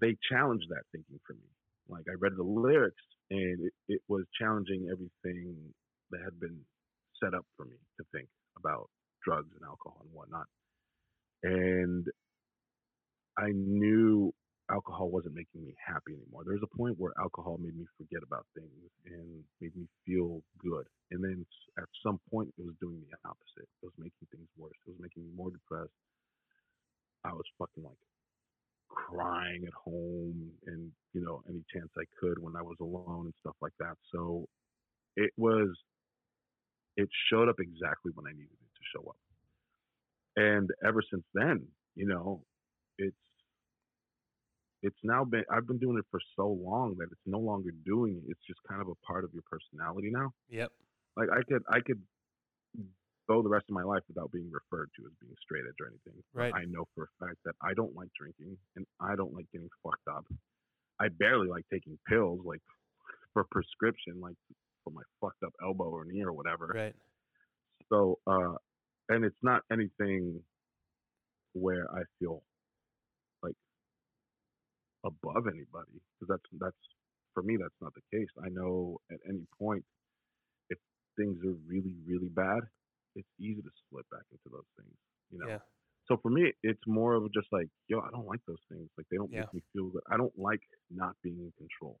[0.00, 1.48] they challenged that thinking for me
[1.88, 5.56] like i read the lyrics and it, it was challenging everything
[6.10, 6.60] that had been
[7.22, 8.88] set up for me to think about
[9.24, 10.46] drugs and alcohol and whatnot
[11.44, 12.06] and
[13.38, 14.32] i knew
[14.70, 16.44] alcohol wasn't making me happy anymore.
[16.44, 20.40] There was a point where alcohol made me forget about things and made me feel
[20.58, 20.86] good.
[21.10, 21.44] And then
[21.78, 23.68] at some point, it was doing the opposite.
[23.82, 24.76] It was making things worse.
[24.86, 25.92] It was making me more depressed.
[27.24, 28.00] I was fucking like
[28.88, 33.34] crying at home and, you know, any chance I could when I was alone and
[33.40, 33.96] stuff like that.
[34.12, 34.46] So
[35.16, 35.68] it was,
[36.96, 39.16] it showed up exactly when I needed it to show up.
[40.36, 42.42] And ever since then, you know,
[42.98, 43.16] it's,
[44.82, 48.16] it's now been I've been doing it for so long that it's no longer doing
[48.16, 48.30] it.
[48.30, 50.32] It's just kind of a part of your personality now.
[50.50, 50.70] Yep.
[51.16, 52.02] Like I could I could
[53.28, 55.88] go the rest of my life without being referred to as being straight edge or
[55.88, 56.22] anything.
[56.34, 56.54] But Right.
[56.54, 59.70] I know for a fact that I don't like drinking and I don't like getting
[59.82, 60.26] fucked up.
[61.00, 62.60] I barely like taking pills like
[63.32, 64.36] for prescription, like
[64.84, 66.70] for my fucked up elbow or knee or whatever.
[66.74, 66.94] Right.
[67.88, 68.54] So, uh,
[69.08, 70.42] and it's not anything
[71.52, 72.42] where I feel
[73.42, 73.54] like
[75.04, 76.76] above anybody because that's that's
[77.32, 78.28] for me that's not the case.
[78.44, 79.84] I know at any point
[80.70, 80.78] if
[81.16, 82.60] things are really really bad,
[83.14, 84.94] it's easy to slip back into those things.
[85.30, 85.48] You know.
[85.48, 85.58] Yeah.
[86.06, 88.88] So for me, it's more of just like, yo, I don't like those things.
[88.98, 89.40] Like they don't Yeah.
[89.40, 90.02] make me feel good.
[90.10, 91.98] I don't like not being in control.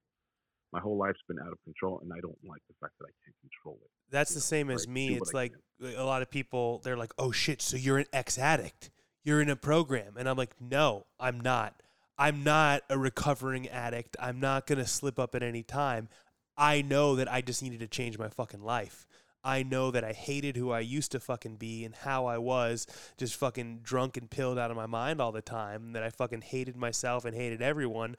[0.72, 3.14] My whole life's been out of control, and I don't like the fact that I
[3.24, 3.90] can't control it.
[4.10, 5.14] That's the know, same as me.
[5.14, 5.94] It's I like can.
[5.94, 8.90] a lot of people, they're like, oh shit, so you're an ex addict.
[9.22, 10.16] You're in a program.
[10.18, 11.80] And I'm like, no, I'm not.
[12.18, 14.16] I'm not a recovering addict.
[14.20, 16.08] I'm not going to slip up at any time.
[16.56, 19.06] I know that I just needed to change my fucking life.
[19.44, 22.86] I know that I hated who I used to fucking be and how I was
[23.18, 25.92] just fucking drunk and pilled out of my mind all the time.
[25.92, 28.16] That I fucking hated myself and hated everyone.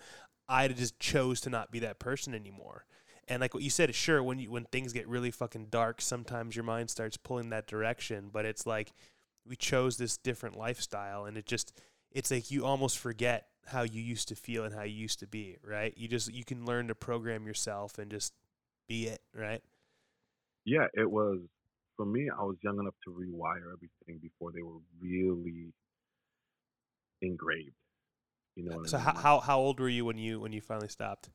[0.47, 2.85] I just chose to not be that person anymore.
[3.27, 6.55] And like what you said, sure, when you when things get really fucking dark, sometimes
[6.55, 8.29] your mind starts pulling that direction.
[8.31, 8.93] But it's like
[9.47, 11.73] we chose this different lifestyle, and it just
[12.11, 15.27] it's like you almost forget how you used to feel and how you used to
[15.27, 15.93] be, right?
[15.97, 18.33] You just you can learn to program yourself and just
[18.87, 19.63] be it, right?
[20.65, 21.39] Yeah, it was
[21.95, 22.29] for me.
[22.29, 25.73] I was young enough to rewire everything before they were really
[27.21, 27.75] engraved.
[28.55, 28.83] You know.
[28.85, 29.15] So I mean?
[29.15, 31.29] how, how old were you when you when you finally stopped?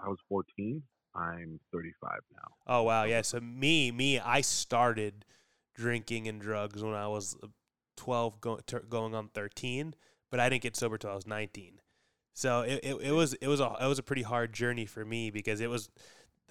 [0.00, 0.82] I was 14.
[1.14, 2.38] I'm 35 now.
[2.66, 3.22] Oh wow, yeah.
[3.22, 5.24] So me, me, I started
[5.74, 7.48] drinking and drugs when I was uh,
[7.96, 9.94] twelve, go, ter- going on thirteen,
[10.30, 11.80] but I didn't get sober till I was nineteen.
[12.32, 15.04] So it, it, it was it was a it was a pretty hard journey for
[15.04, 15.88] me because it was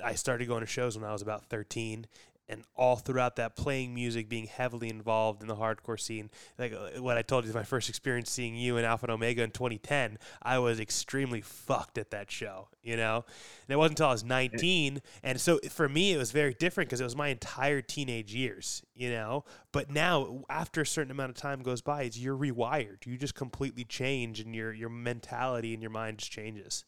[0.04, 2.08] I started going to shows when I was about thirteen,
[2.50, 6.30] and all throughout that playing music, being heavily involved in the hardcore scene.
[6.58, 9.44] Like uh, what I told you, my first experience seeing you in Alpha and Omega
[9.44, 13.26] in 2010, I was extremely fucked at that show, you know.
[13.68, 16.90] And it wasn't until I was 19, and so for me, it was very different
[16.90, 19.46] because it was my entire teenage years, you know.
[19.72, 23.06] But now, after a certain amount of time goes by, it's you're rewired.
[23.06, 26.86] You just completely change, and your your mentality and your mind just changes.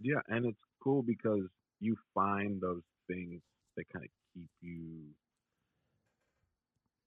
[0.00, 1.48] Yeah, and it's cool because
[1.80, 3.40] you find those things
[3.76, 5.00] that kind of keep you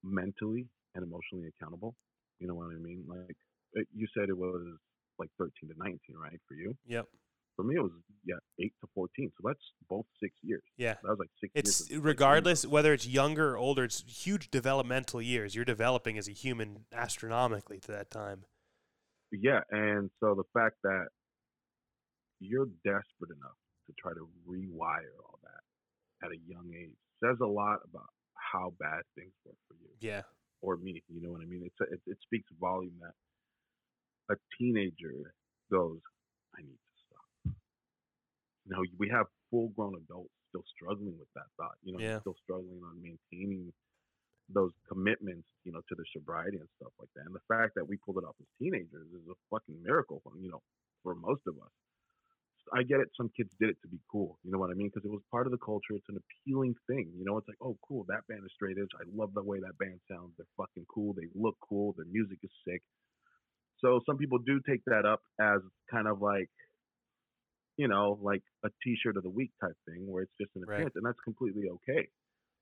[0.04, 1.96] mentally and emotionally accountable.
[2.40, 3.06] You know what I mean?
[3.08, 3.38] Like
[3.78, 4.62] uh, you said, it was
[5.18, 6.76] like 13 to 19, right, for you?
[6.88, 7.06] Yep.
[7.56, 7.92] For me, it was
[8.26, 9.32] yeah eight to fourteen.
[9.38, 10.64] So that's both six years.
[10.76, 10.96] Yeah.
[11.04, 11.52] That was like six.
[11.54, 15.54] It's regardless whether it's younger or older, it's huge developmental years.
[15.54, 18.46] You're developing as a human astronomically to that time.
[19.32, 21.10] Yeah, and so the fact that
[22.40, 25.64] you're desperate enough to try to rewire all that
[26.26, 30.22] at a young age says a lot about how bad things were for you Yeah.
[30.62, 31.02] or me.
[31.10, 31.64] You know what I mean?
[31.66, 33.14] It's a, it, it speaks volume that
[34.30, 35.34] a teenager
[35.72, 36.00] goes,
[36.56, 37.56] "I need to stop."
[38.66, 41.76] You know, we have full-grown adults still struggling with that thought.
[41.84, 42.20] You know, Yeah.
[42.22, 43.74] still struggling on maintaining
[44.50, 47.26] those commitments, you know, to the sobriety and stuff like that.
[47.26, 50.50] And the fact that we pulled it off as teenagers is a fucking miracle, you
[50.52, 50.62] know,
[51.02, 51.72] for most of us.
[52.72, 53.10] I get it.
[53.18, 54.40] Some kids did it to be cool.
[54.44, 54.90] You know what I mean?
[54.94, 55.94] Because it was part of the culture.
[55.96, 57.12] It's an appealing thing.
[57.18, 58.06] You know, it's like, oh, cool.
[58.08, 58.88] That band is straight edge.
[59.00, 60.32] I love the way that band sounds.
[60.38, 61.14] They're fucking cool.
[61.14, 61.94] They look cool.
[61.98, 62.82] Their music is sick.
[63.80, 65.60] So some people do take that up as
[65.92, 66.50] kind of like,
[67.76, 70.76] you know, like a T-shirt of the week type thing, where it's just an Right.
[70.76, 72.08] appearance, and that's completely okay.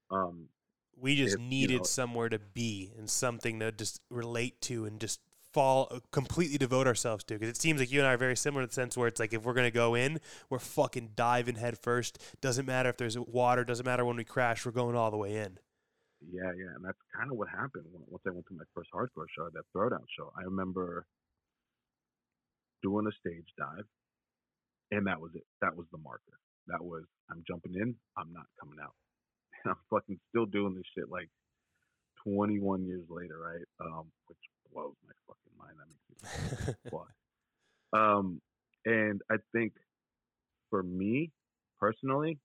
[0.10, 0.50] Um,
[0.98, 4.86] We just If, you needed know- somewhere to be and something to just relate to
[4.86, 5.22] and just
[5.54, 8.38] fall uh, completely devote ourselves to because it seems like you and I are very
[8.38, 11.56] similar in the sense where it's like if we're gonna go in we're fucking diving
[11.56, 15.12] head first doesn't matter if there's water doesn't matter when we crash we're going all
[15.12, 15.60] the way in
[16.22, 19.26] Yeah, yeah, and that's kind of what happened once I went to my first hardcore
[19.36, 20.32] show, that throwdown show.
[20.38, 21.06] I remember
[22.84, 23.86] doing a stage dive,
[24.92, 25.44] and that was it.
[25.62, 26.38] That was the marker.
[26.68, 27.96] That was I'm jumping in.
[28.18, 28.94] I'm not coming out.
[29.64, 31.30] And I'm fucking still doing this shit like
[32.24, 33.66] 21 years later, right?
[33.82, 34.38] Um, which
[34.74, 35.78] blows my fucking mind.
[35.80, 37.12] That makes me fuck.
[37.94, 38.42] Um,
[38.86, 39.74] and I think
[40.70, 41.32] for me
[41.80, 42.40] personally,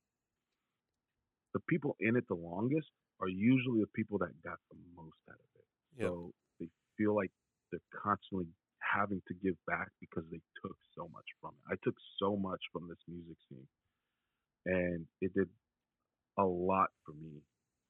[1.55, 2.89] the people in it the longest
[3.21, 6.03] are usually the people that got the most out of it.
[6.03, 6.09] Yep.
[6.09, 7.31] So they feel like
[7.71, 8.47] they're constantly
[8.81, 11.73] having to give back because they took so much from it.
[11.73, 13.69] I took so much from this music scene,
[14.67, 15.49] and it did
[16.39, 17.41] a lot for me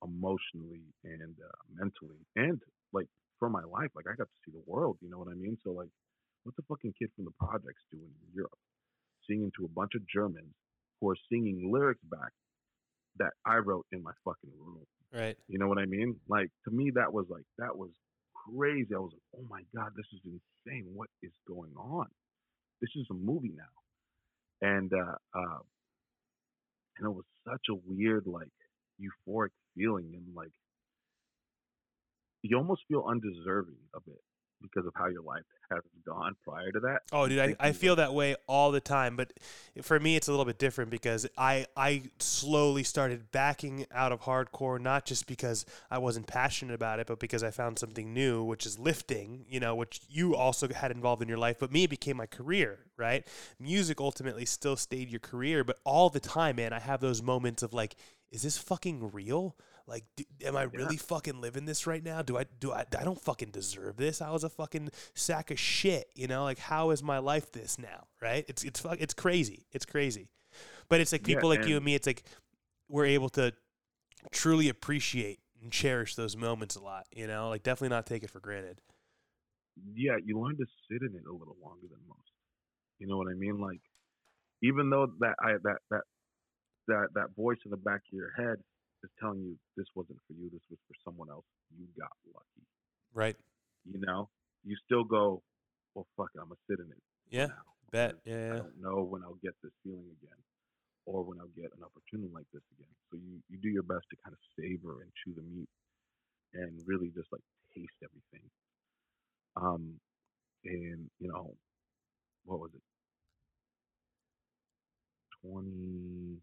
[0.05, 2.61] emotionally and uh, mentally, and
[2.93, 3.91] like for my life.
[3.95, 4.99] Like I got to see the world.
[5.01, 5.59] You know what I mean?
[5.65, 5.89] So like,
[6.45, 8.59] what's a fucking kid from the projects doing in Europe,
[9.29, 10.55] singing to a bunch of Germans
[11.01, 12.33] who are singing lyrics back
[13.19, 14.87] that I wrote in my fucking room?
[15.13, 16.17] right You know what I mean?
[16.29, 17.91] Like to me, that was like that was
[18.35, 18.95] crazy.
[18.95, 20.87] I was like, oh my god, this is insane.
[20.95, 22.07] What is going on?
[22.81, 25.61] This is a movie now, and uh, uh,
[26.99, 28.53] and it was such a weird, like
[29.01, 30.53] euphoric feeling, and like
[32.51, 34.21] you almost feel undeserving of it
[34.63, 37.03] because of how your life has gone prior to that.
[37.13, 39.17] Oh, dude, I, I feel that way all the time.
[39.17, 39.33] But
[39.83, 44.23] for me, it's a little bit different because I I slowly started backing out of
[44.23, 48.43] hardcore, not just because I wasn't passionate about it, but because I found something new,
[48.43, 49.45] which is lifting.
[49.49, 52.27] You know, which you also had involved in your life, but me, it became my
[52.27, 52.79] career.
[52.97, 53.27] Right?
[53.61, 57.63] Music ultimately still stayed your career, but all the time, man, I have those moments
[57.63, 57.95] of like,
[58.31, 59.57] is this fucking real?
[59.89, 62.21] Like, do, am I really fucking living this right now?
[62.23, 62.85] Do I do I?
[62.99, 64.21] I don't fucking deserve this.
[64.21, 66.09] I was a fucking sack of shit.
[66.15, 68.07] You know, like how is my life this now?
[68.21, 68.45] Right?
[68.49, 69.67] It's it's fuck- it's crazy.
[69.73, 70.29] It's crazy.
[70.89, 71.95] But it's like Yeah, people like you and- and me.
[71.95, 72.25] It's like
[72.89, 73.53] we're able to
[74.33, 77.07] truly appreciate and cherish those moments a lot.
[77.15, 78.81] You know, like definitely not take it for granted.
[79.95, 82.31] yeah, you learn to sit in it a little longer than most.
[82.99, 83.61] You know what I mean?
[83.61, 83.81] Like,
[84.63, 86.01] even though that I that that
[86.89, 88.57] that that voice in the back of your head
[89.05, 91.45] is telling you this wasn't for you, this was for someone else.
[91.77, 92.65] You got lucky.
[93.13, 93.37] Right?
[93.85, 94.29] You know,
[94.65, 95.43] you still go,
[95.95, 97.03] well, fuck it, I'm gonna sit in it.
[97.31, 97.47] Yeah.
[97.47, 98.15] now, Bet.
[98.25, 98.55] Yeah.
[98.55, 100.41] I don't know when I'll get this feeling again,
[101.07, 102.93] or when I'll get an opportunity like this again.
[103.11, 105.69] So you you do your best to kind of savor and chew the meat,
[106.55, 107.43] and really just like
[107.75, 108.47] taste everything.
[109.57, 110.01] Um,
[110.65, 111.55] and you know,
[112.45, 112.83] what was it?
[115.43, 116.43] Twenty.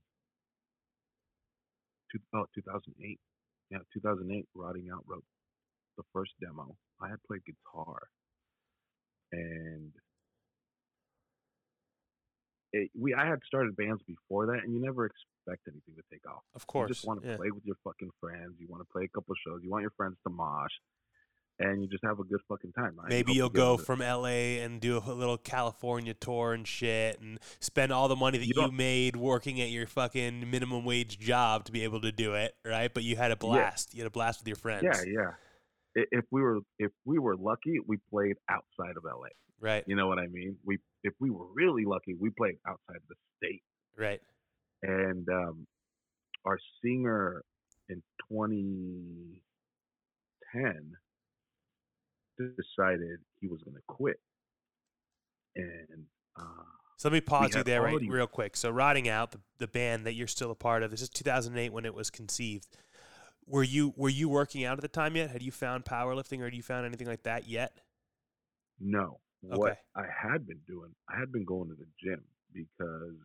[2.14, 3.20] Two, oh, 2008.
[3.72, 4.46] Yeah, 2008.
[4.56, 5.26] Rotting Out wrote
[5.98, 6.76] the first demo.
[7.02, 8.00] I had played guitar,
[9.32, 9.92] and
[12.72, 16.28] it, we I had started bands before that, and you never expect anything to take
[16.30, 16.44] off.
[16.56, 16.90] Of course.
[16.90, 17.38] You just want to yeah.
[17.38, 18.56] play with your fucking friends.
[18.60, 19.62] You want to play a couple shows.
[19.64, 20.72] You want your friends to mosh,
[21.60, 22.98] and you just have a good fucking time.
[23.04, 27.40] I Maybe you'll go from LA and do a little California tour and shit and
[27.60, 31.66] spend all the money that You you, made working at your fucking minimum wage job
[31.66, 32.92] to be able to do it, right?
[32.94, 33.94] But you had a blast.
[33.94, 34.84] You had a blast with your friends.
[34.84, 35.34] Yeah, yeah.
[36.12, 39.28] If we were if we were lucky, we played outside of LA.
[39.60, 39.84] Right.
[39.86, 40.58] You know what I mean?
[40.66, 43.62] We if we were really lucky, we played outside of the state.
[43.96, 44.20] Right.
[44.82, 45.68] And um,
[46.46, 47.44] our singer
[47.90, 50.98] in 2010
[52.38, 54.20] decided he was going to quit.
[55.56, 56.06] And
[56.38, 56.64] uh,
[56.98, 58.58] So let me pause you there right, real quick.
[58.58, 61.72] So Rotting Out, the, the band that you're still a part of, this is 2008
[61.72, 62.68] when it was conceived.
[63.46, 65.30] Were you were you working out at the time yet?
[65.30, 67.74] Had you found powerlifting or had you found anything like that yet?
[68.80, 69.20] No.
[69.46, 69.58] Okay.
[69.58, 73.18] What I had been doing, I had been going to the gym because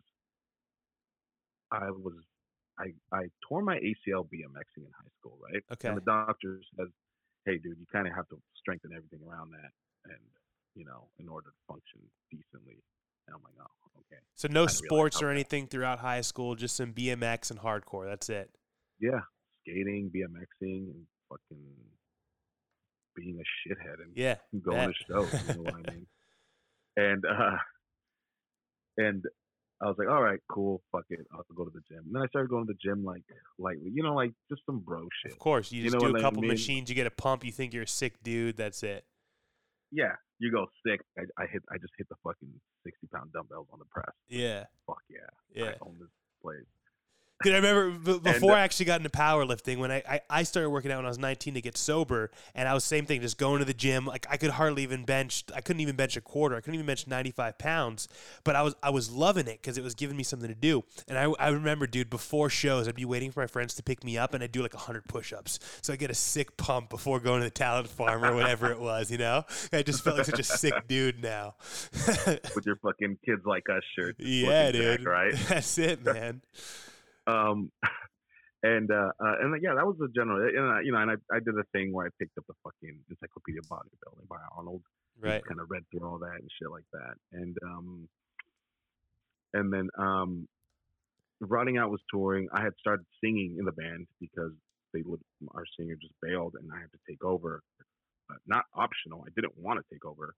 [1.71, 2.15] I was
[2.77, 5.63] I I tore my ACL BMXing in high school, right?
[5.71, 5.87] Okay.
[5.87, 6.89] And the doctor says,
[7.49, 9.71] "Hey, dude, you kind of have to strengthen everything around that,
[10.05, 10.21] and
[10.75, 12.77] you know, in order to function decently."
[13.27, 16.21] And I'm like, "Oh, okay." So no I didn't realize sports or anything throughout high
[16.21, 18.07] school, just some BMX and hardcore.
[18.07, 18.51] That's it.
[18.99, 19.21] Yeah,
[19.61, 21.65] skating, BMXing, and fucking
[23.15, 24.35] being a shithead and Yeah.
[24.61, 24.89] going bet.
[24.89, 25.47] to shows.
[25.49, 26.07] You know what I mean?
[26.97, 27.55] And uh,
[28.97, 29.23] and
[29.81, 32.03] I was like, all right, cool, fuck it, I'll go to the gym.
[32.05, 33.23] And then I started going to the gym like
[33.57, 35.31] lightly, you know, like just some bro shit.
[35.31, 37.51] Of course, you You just know do a couple machines, you get a pump, you
[37.51, 38.57] think you're a sick dude.
[38.57, 39.05] That's it.
[39.91, 41.01] Yeah, you go sick.
[41.17, 42.49] I, I hit, I just hit the fucking
[42.83, 44.13] sixty pound dumbbells on the press.
[44.27, 44.65] Yeah.
[44.85, 45.19] Fuck yeah,
[45.53, 45.71] Yeah.
[45.71, 46.09] I own this
[46.43, 46.65] place.
[47.41, 50.43] Dude, I remember b- before uh, I actually got into powerlifting, when I, I, I
[50.43, 53.21] started working out when I was 19 to get sober, and I was same thing,
[53.21, 54.05] just going to the gym.
[54.05, 56.57] Like I could hardly even bench, I couldn't even bench a quarter.
[56.57, 58.09] I couldn't even bench 95 pounds,
[58.43, 60.83] but I was I was loving it because it was giving me something to do.
[61.07, 64.03] And I, I remember, dude, before shows, I'd be waiting for my friends to pick
[64.03, 67.19] me up, and I'd do like 100 push-ups, so I get a sick pump before
[67.21, 69.09] going to the talent farm or whatever it was.
[69.09, 71.55] You know, I just felt like such a sick dude now.
[71.95, 74.15] With your fucking kids like us shirt.
[74.19, 75.05] yeah, dude.
[75.05, 75.33] right?
[75.47, 76.41] That's it, man.
[77.29, 77.71] Um,
[78.63, 80.41] and uh, uh, and yeah, that was the general.
[80.41, 82.55] And I, you know, and I, I did a thing where I picked up the
[82.63, 84.81] fucking Encyclopedia of Bodybuilding by Arnold.
[85.21, 85.43] Right.
[85.43, 88.09] Kind of read through all that and shit like that, and um,
[89.53, 90.47] and then um,
[91.41, 92.47] Rotting Out was touring.
[92.53, 94.53] I had started singing in the band because
[94.93, 95.21] they would
[95.55, 97.61] our singer just bailed, and I had to take over.
[98.29, 99.23] Uh, not optional.
[99.25, 100.35] I didn't want to take over.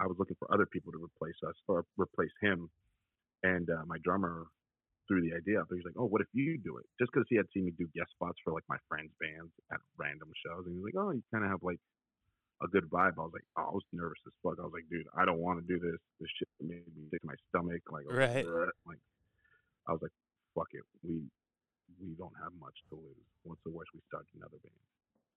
[0.00, 2.70] I was looking for other people to replace us or replace him,
[3.42, 4.46] and uh, my drummer
[5.08, 5.68] threw the idea up.
[5.70, 7.86] He's like, "Oh, what if you do it?" Just because he had seen me do
[7.94, 11.22] guest spots for like my friends' bands at random shows, and he's like, "Oh, you
[11.32, 11.80] kind of have like
[12.62, 14.88] a good vibe." I was like, "Oh, I was nervous as fuck." I was like,
[14.90, 16.00] "Dude, I don't want to do this.
[16.20, 18.06] This shit made me sick to my stomach." Like,
[18.46, 18.74] Right.
[18.86, 19.02] Like
[19.88, 20.14] I was like,
[20.54, 21.22] "Fuck it, we
[22.02, 23.26] we don't have much to lose.
[23.44, 23.90] What's the worst?
[23.94, 24.82] We start another band,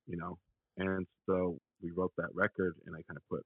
[0.08, 0.38] you know."
[0.78, 3.46] And so we wrote that record, and I kind of put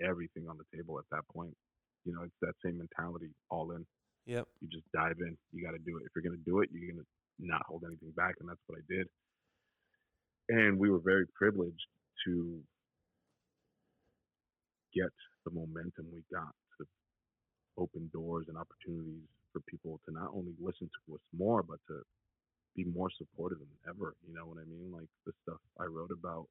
[0.00, 1.56] everything on the table at that point.
[2.04, 3.86] You know, it's that same mentality, all in
[4.26, 4.46] Yep.
[4.60, 5.36] you just dive in.
[5.52, 6.04] You got to do it.
[6.06, 7.08] If you're going to do it, you're going to
[7.38, 9.08] not hold anything back, and that's what I did.
[10.48, 11.86] And we were very privileged
[12.26, 12.60] to
[14.94, 15.10] get
[15.44, 16.86] the momentum we got to
[17.78, 22.02] open doors and opportunities for people to not only listen to us more, but to
[22.76, 24.14] be more supportive than ever.
[24.26, 24.92] You know what I mean?
[24.92, 26.46] Like the stuff I wrote about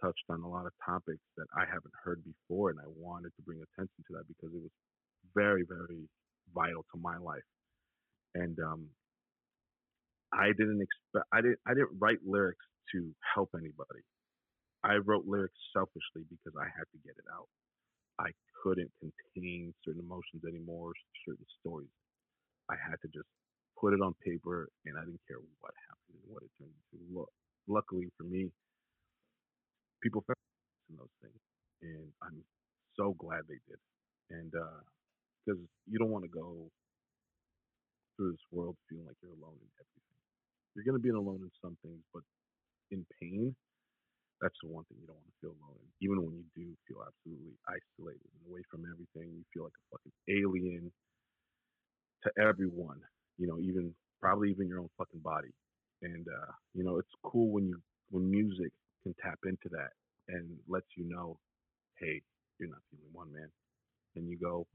[0.00, 3.42] touched on a lot of topics that I haven't heard before, and I wanted to
[3.42, 4.74] bring attention to that because it was
[5.34, 6.08] very, very
[6.54, 7.46] vital to my life.
[8.34, 8.88] And um,
[10.32, 14.04] I didn't expect I didn't I didn't write lyrics to help anybody.
[14.84, 17.48] I wrote lyrics selfishly because I had to get it out.
[18.20, 18.30] I
[18.62, 20.92] couldn't contain certain emotions anymore,
[21.26, 21.92] certain stories.
[22.70, 23.28] I had to just
[23.80, 27.04] put it on paper, and I didn't care what happened and what it turned into.
[27.14, 27.30] Look,
[27.68, 28.50] luckily for me,
[30.02, 31.40] people found those things,
[31.82, 32.42] and I'm
[32.96, 33.80] so glad they did.
[34.30, 34.52] And
[35.46, 36.70] because you don't want to go
[38.16, 40.18] through this world feeling like you're alone in everything.
[40.74, 42.22] You're gonna be alone in some things, but
[42.90, 43.54] in pain,
[44.40, 45.90] that's the one thing you don't want to feel alone in.
[46.02, 49.86] Even when you do feel absolutely isolated and away from everything, you feel like a
[49.96, 50.92] fucking alien
[52.24, 53.00] to everyone.
[53.38, 55.52] You know, even probably even your own fucking body.
[56.02, 57.78] And uh, you know, it's cool when you
[58.10, 58.72] when music
[59.02, 59.90] can tap into that
[60.28, 61.38] and lets you know,
[61.98, 62.22] hey,
[62.58, 63.50] you're not the only one, man.
[64.16, 64.66] And you go,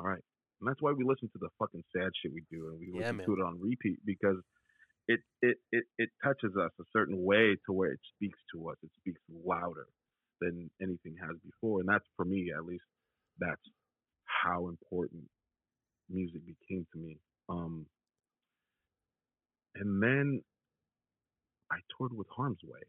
[0.00, 0.22] all right.
[0.60, 3.12] And that's why we listen to the fucking sad shit we do, and we Yeah,
[3.12, 3.26] listen man.
[3.26, 4.36] to it on repeat because
[5.08, 8.76] it, it it it touches us a certain way to where it speaks to us.
[8.82, 9.86] It speaks louder
[10.40, 12.84] than anything has before, and that's for me at least.
[13.38, 13.62] That's
[14.24, 15.24] how important
[16.10, 17.18] music became to me.
[17.48, 17.86] Um,
[19.74, 20.42] and then
[21.70, 22.80] I toured with Harm's Way,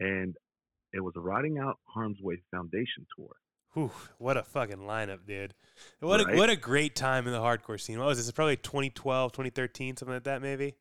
[0.00, 0.34] and
[0.92, 3.34] it was a Rotting Out Harm's Way Foundation tour.
[3.74, 5.54] Whew, what a fucking lineup, dude.
[6.00, 6.36] What a Right?
[6.36, 7.98] what a great time in the hardcore scene.
[7.98, 8.30] What was this?
[8.32, 10.74] Probably 2012, 2013, something like that, maybe?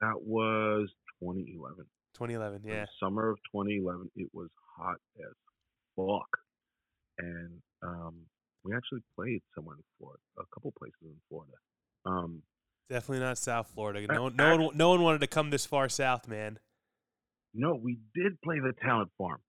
[0.00, 0.90] That was
[1.20, 1.84] 2011.
[2.14, 2.86] 2011, The yeah.
[3.02, 4.10] summer of 2011.
[4.16, 5.34] It was hot as
[5.96, 6.28] fuck,
[7.18, 8.14] and um,
[8.64, 11.52] we actually played somewhere in Florida, a couple places in Florida.
[12.06, 12.42] Um,
[12.90, 14.06] Definitely not South Florida.
[14.12, 16.58] No, one- no one, no one wanted to come this far south, man.
[17.54, 19.40] no, we did play the Talent Farm.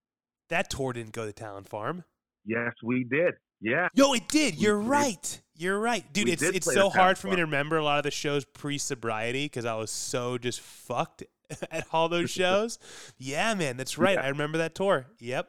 [0.48, 2.04] That tour didn't go to Talent Farm.
[2.46, 3.34] Yes, we did.
[3.60, 4.56] Yeah, Yo, it did.
[4.56, 5.42] You're right.
[5.54, 6.26] You're right, dude.
[6.26, 8.76] we It's it's so hard for me to remember a lot of the shows pre
[8.76, 11.24] sobriety because I was so just fucked
[11.70, 12.78] at all those shows.
[13.18, 14.16] yeah, man, that's right.
[14.16, 14.24] Yeah.
[14.24, 15.06] I remember that tour.
[15.20, 15.48] Yep.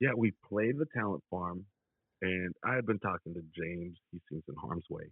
[0.00, 0.10] yeah.
[0.16, 1.64] We played the Talent Farm,
[2.20, 3.96] and I had been talking to James.
[4.10, 5.04] He seems in harm's way.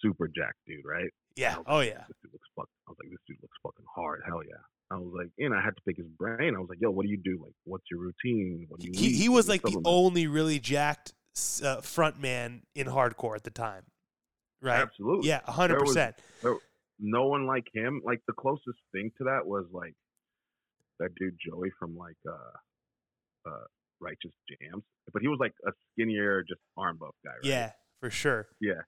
[0.00, 1.10] Super jack dude, right?
[1.34, 1.56] Yeah.
[1.66, 2.04] Oh yeah.
[2.06, 2.68] This dude looks fuck.
[2.86, 4.22] I was like, this dude looks fucking hard.
[4.24, 4.62] Hell yeah.
[5.40, 6.54] I and I had to pick his brain.
[6.54, 7.38] I was like, yo, what do you do?
[7.42, 8.66] Like, what's your routine?
[8.68, 11.12] What do you He he was like the only really jacked
[11.62, 13.84] uh, front man in hardcore at the time.
[14.62, 14.80] Right.
[14.80, 15.28] Absolutely.
[15.28, 15.40] Yeah.
[15.46, 16.16] hundred percent.
[16.98, 18.02] no one like him.
[18.04, 19.94] Like the closest thing to that was like
[20.98, 23.64] that dude Joey from like uh uh
[24.00, 24.84] Righteous Jams.
[25.12, 27.44] But he was like a skinnier, just arm buff guy, right?
[27.44, 28.48] Yeah, for sure.
[28.60, 28.82] Yeah.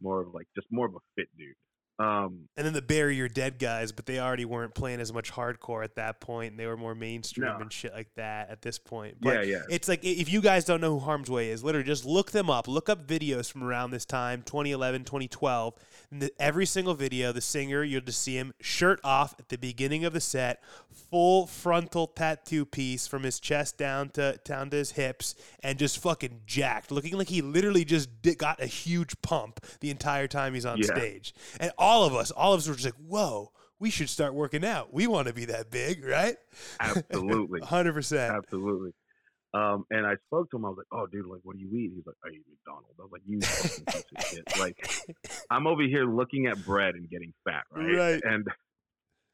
[0.00, 1.54] More of like just more of a fit dude.
[1.98, 5.32] Um And then the bury your dead guys, but they already weren't playing as much
[5.32, 7.58] hardcore at that point, and they were more mainstream No.
[7.60, 9.16] and shit like that at this point.
[9.20, 9.62] But yeah, yeah.
[9.70, 12.50] It's like if you guys don't know who Harm's Way is, literally just look them
[12.50, 12.66] up.
[12.66, 15.74] Look up videos from around this time, 2011, 2012.
[16.10, 19.56] And the, every single video, the singer, you'll just see him shirt off at the
[19.58, 20.62] beginning of the set,
[21.10, 25.98] full frontal tattoo piece from his chest down to down to his hips, and just
[25.98, 30.66] fucking jacked, looking like he literally just got a huge pump the entire time he's
[30.66, 30.86] on Yeah.
[30.86, 31.34] stage.
[31.60, 34.64] And all of us, all of us were just like, "Whoa." We should start working
[34.64, 34.94] out.
[34.94, 36.36] We want to be that big, right?
[36.78, 37.60] Absolutely.
[37.62, 38.34] 100%.
[38.34, 38.92] Absolutely.
[39.52, 40.64] Um, and I spoke to him.
[40.64, 42.98] I was like, "Oh, dude, like, what do you eat?" He's like, "I eat McDonald's."
[42.98, 44.76] I was like, "You fucking shit!" Like,
[45.50, 47.94] I'm over here looking at bread and getting fat, right?
[47.94, 48.22] Right.
[48.24, 48.48] And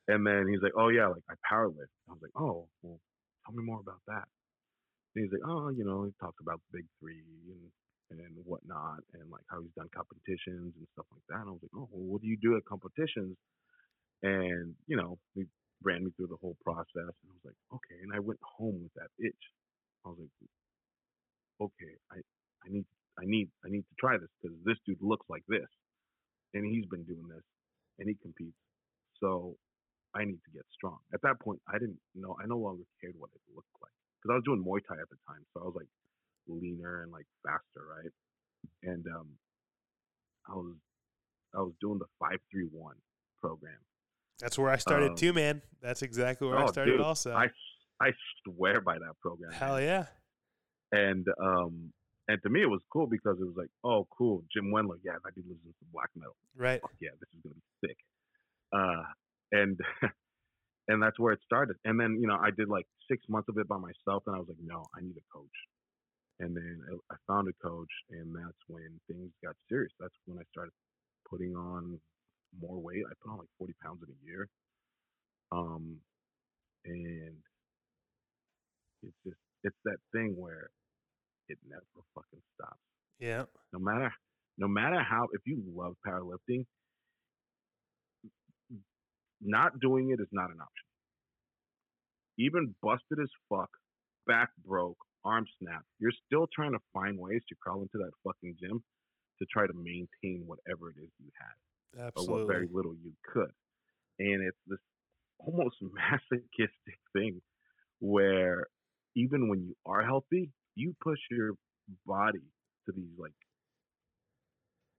[0.08, 3.00] and then he's like, "Oh yeah, like I powerlift." I was like, "Oh, well,
[3.46, 4.28] tell me more about that."
[5.14, 7.70] And he's like, "Oh, you know, he talks about the big three and
[8.10, 11.62] and whatnot, and like how he's done competitions and stuff like that." And I was
[11.62, 13.36] like, "Oh, well, what do you do at competitions?"
[14.22, 15.44] And you know, he
[15.82, 18.82] ran me through the whole process, and I was like, "Okay." And I went home
[18.82, 19.44] with that itch.
[20.04, 20.50] I was like,
[21.60, 22.18] "Okay, I
[22.64, 22.86] I need
[23.18, 25.68] I need I need to try this because this dude looks like this,
[26.54, 27.44] and he's been doing this,
[27.98, 28.58] and he competes.
[29.20, 29.56] So
[30.14, 30.98] I need to get strong.
[31.14, 32.36] At that point, I didn't know.
[32.42, 35.10] I no longer cared what it looked like because I was doing Muay Thai at
[35.10, 35.88] the time, so I was like
[36.48, 38.12] leaner and like faster, right?
[38.82, 39.28] And um,
[40.48, 40.74] I was
[41.54, 42.96] I was doing the five three one
[43.40, 43.78] program.
[44.40, 45.62] That's where I started Um, too, man.
[45.82, 47.32] That's exactly where I oh, started dude, also.
[47.32, 47.48] I
[48.00, 48.10] I
[48.44, 49.52] swear by that program.
[49.52, 49.82] Hell man.
[49.82, 50.06] yeah.
[50.92, 51.92] And um,
[52.28, 55.12] and to me it was cool because it was like, oh, cool, Jim Wendler, yeah,
[55.24, 56.36] that dude listens to black metal.
[56.56, 56.80] Right.
[56.80, 57.96] fuck yeah, this is gonna be sick.
[58.72, 59.02] Uh,
[59.52, 59.78] and
[60.88, 61.76] and that's where it started.
[61.84, 64.38] And then you know I did like six months of it by myself, and I
[64.38, 65.58] was like, no, I need a coach.
[66.40, 66.80] And then
[67.10, 69.92] I, found a coach, and that's when things got serious.
[70.00, 70.72] That's when I started
[71.30, 72.00] putting on
[72.60, 73.04] more weight.
[73.06, 74.48] I put on like forty pounds in a year.
[75.52, 75.98] Um,
[76.86, 77.36] and
[79.02, 80.70] it's just it's that thing where
[81.48, 81.84] it never
[82.14, 82.80] fucking stops
[83.18, 83.44] Yeah.
[83.72, 84.12] no matter
[84.58, 86.64] no matter how if you love powerlifting
[89.40, 90.86] not doing it is not an option
[92.38, 93.70] even busted as fuck
[94.26, 98.56] back broke arm snap you're still trying to find ways to crawl into that fucking
[98.60, 98.82] gym
[99.40, 101.56] to try to maintain whatever it is you had
[102.16, 103.50] or what very little you could.
[104.18, 104.78] And it's this
[105.38, 107.40] almost masochistic thing
[107.98, 108.66] where
[109.16, 111.52] even when you are healthy you push your
[112.06, 112.44] body
[112.86, 113.32] to these like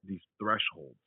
[0.04, 0.98] these thresholds.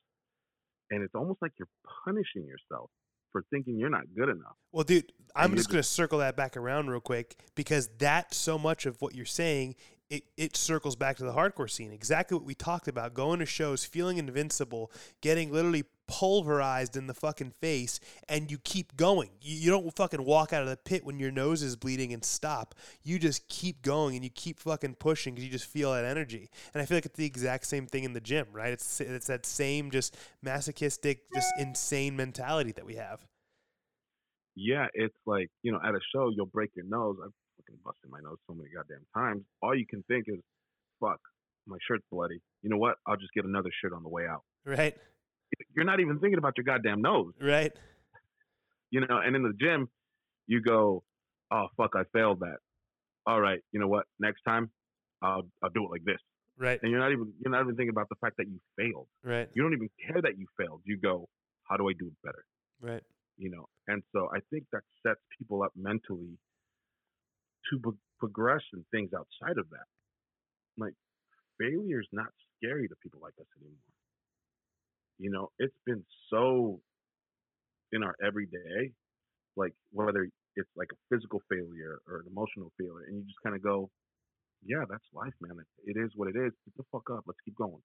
[0.91, 1.69] And it's almost like you're
[2.05, 2.91] punishing yourself
[3.35, 4.55] for thinking you're not good enough.
[4.71, 8.57] Well, dude, I'm just going to circle that back around real quick because that so
[8.57, 9.75] much of what you're saying,
[10.11, 11.93] it, it circles back to the hardcore scene.
[11.93, 14.91] Exactly what we talked about going to shows, feeling invincible,
[15.21, 17.99] getting literally pulverized in the fucking face,
[18.29, 19.31] and you keep going.
[19.41, 22.25] You, you don't fucking walk out of the pit when your nose is bleeding and
[22.25, 22.75] stop.
[23.03, 26.51] You just keep going and you keep fucking pushing because you just feel that energy.
[26.75, 28.73] And I feel like it's the exact same thing in the gym, right?
[28.73, 33.27] It's, it's that same just masochistic, just insane mentality that we have.
[34.57, 37.33] yeah it's like you know at a show you'll break your nose i've
[37.67, 40.41] fucking busted my nose so many goddamn times all you can think is
[41.01, 41.21] fuck
[41.67, 44.43] my shirt's bloody you know what i'll just get another shirt on the way out
[44.65, 44.97] Right?
[45.77, 47.73] you're not even thinking about your goddamn nose Right?
[48.91, 49.89] you know, and in the gym,
[50.47, 51.03] you go,
[51.51, 52.59] oh fuck, I failed that.
[53.27, 54.05] All right, you know what?
[54.21, 54.71] Next time,
[55.21, 56.21] I'll I'll do it like this.
[56.57, 56.79] Right?
[56.81, 59.09] And you're not even you're not even thinking about the fact that you failed.
[59.25, 59.49] Right?
[59.55, 60.83] You don't even care that you failed.
[60.85, 61.29] You go,
[61.69, 62.45] how do I do it better?
[62.81, 63.03] Right?
[63.37, 66.39] You know, and so I think that sets people up mentally
[67.71, 69.89] to pro- progress in things outside of that.
[70.77, 70.95] Like
[71.59, 73.95] failure is not scary to people like us anymore.
[75.19, 76.81] You know, it's been so
[77.93, 78.93] in our everyday,
[79.57, 83.55] like whether it's like a physical failure or an emotional failure, and you just kind
[83.55, 83.91] of go,
[84.65, 85.57] yeah, that's life, man.
[85.61, 86.53] It, it is what it is.
[86.65, 87.25] Get the fuck up.
[87.27, 87.83] Let's keep going.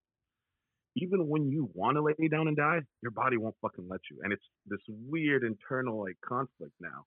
[0.96, 4.18] Even when you want to lay down and die, your body won't fucking let you.
[4.24, 7.06] And it's this weird internal like conflict now.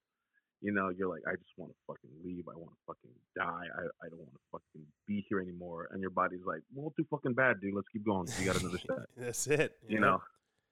[0.62, 2.44] You know, you're like, I just want to fucking leave.
[2.48, 3.66] I want to fucking die.
[3.66, 5.88] I, I don't want to fucking be here anymore.
[5.90, 7.74] And your body's like, well, too fucking bad, dude.
[7.74, 8.28] Let's keep going.
[8.38, 9.06] You got another set.
[9.16, 9.76] That's it.
[9.88, 10.22] You know?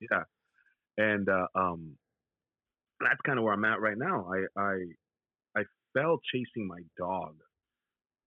[0.00, 0.22] Yeah.
[0.96, 1.96] And uh, um,
[3.00, 4.30] that's kind of where I'm at right now.
[4.32, 4.74] I I
[5.56, 5.62] I
[5.94, 7.34] fell chasing my dog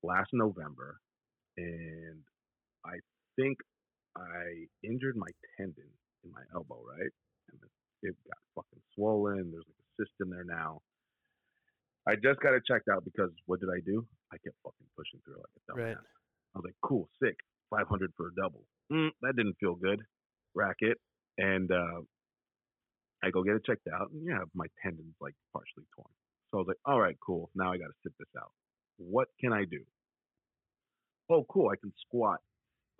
[0.02, 1.00] last November,
[1.58, 2.22] and
[2.86, 2.98] I
[3.36, 3.58] think
[4.18, 5.90] I injured my tendon
[6.24, 7.12] in my elbow, right?
[7.52, 7.60] And
[8.02, 9.52] it got fucking swollen.
[9.52, 10.82] There's like a cyst in there now.
[12.08, 14.06] I just got it checked out because what did I do?
[14.32, 15.96] I kept fucking pushing through like a dumbass.
[15.96, 15.98] Right.
[16.56, 17.38] I was like, cool, sick,
[17.70, 18.66] 500 for a double.
[18.92, 20.02] Mm, that didn't feel good.
[20.54, 20.98] Racket.
[21.38, 22.02] And uh,
[23.24, 24.12] I go get it checked out.
[24.12, 26.12] And yeah, my tendon's like partially torn.
[26.52, 27.50] So I was like, all right, cool.
[27.56, 28.52] Now I got to sit this out.
[28.98, 29.80] What can I do?
[31.32, 31.70] Oh, cool.
[31.70, 32.40] I can squat.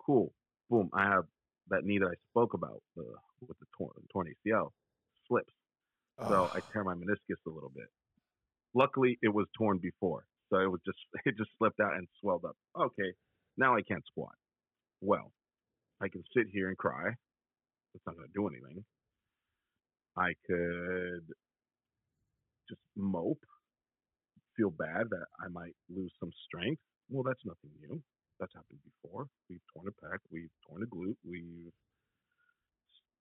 [0.04, 0.32] Cool.
[0.70, 0.90] Boom.
[0.92, 1.24] I have
[1.68, 3.02] that knee that I spoke about uh,
[3.46, 4.70] with the torn, torn ACL
[5.28, 5.52] slips.
[6.28, 7.86] So I tear my meniscus a little bit.
[8.74, 12.44] Luckily, it was torn before, so it was just it just slipped out and swelled
[12.44, 12.56] up.
[12.78, 13.12] Okay,
[13.56, 14.34] now I can't squat.
[15.00, 15.32] Well,
[16.00, 17.10] I can sit here and cry.
[17.94, 18.84] It's not going to do anything.
[20.16, 21.26] I could
[22.68, 23.44] just mope,
[24.56, 26.80] feel bad that I might lose some strength.
[27.10, 28.00] Well, that's nothing new.
[28.40, 29.26] That's happened before.
[29.48, 31.72] We've torn a pec, we've torn a glute, we've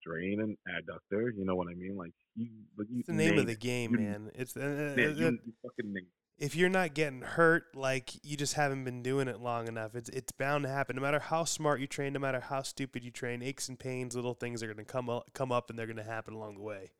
[0.03, 1.29] strained an adductor.
[1.35, 1.95] You know what I mean?
[1.97, 4.31] Like you, like you It's the name of the game, You- man.
[4.35, 8.35] It's uh, Yeah, uh, you, you fucking name if you're not getting hurt, like you
[8.35, 9.95] just haven't been doing it long enough.
[9.95, 10.95] It's it's bound to happen.
[10.95, 14.15] No matter how smart you train, no matter how stupid you train, aches and pains,
[14.15, 16.55] little things are going to come up, come up, and they're going to happen along
[16.55, 16.91] the way.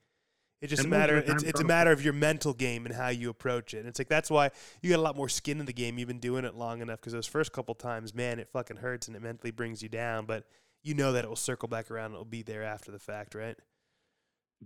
[0.62, 1.18] It just And most matter.
[1.18, 3.80] It's it's a matter of your mental game and how you approach it.
[3.80, 4.52] And it's like that's why
[4.82, 5.98] you got a lot more skin in the game.
[5.98, 9.08] You've been doing it long enough because those first couple times, man, it fucking hurts
[9.08, 10.26] and it mentally brings you down.
[10.26, 10.46] But
[10.84, 12.08] you know that it will circle back around.
[12.08, 13.56] and It'll be there after the fact, right?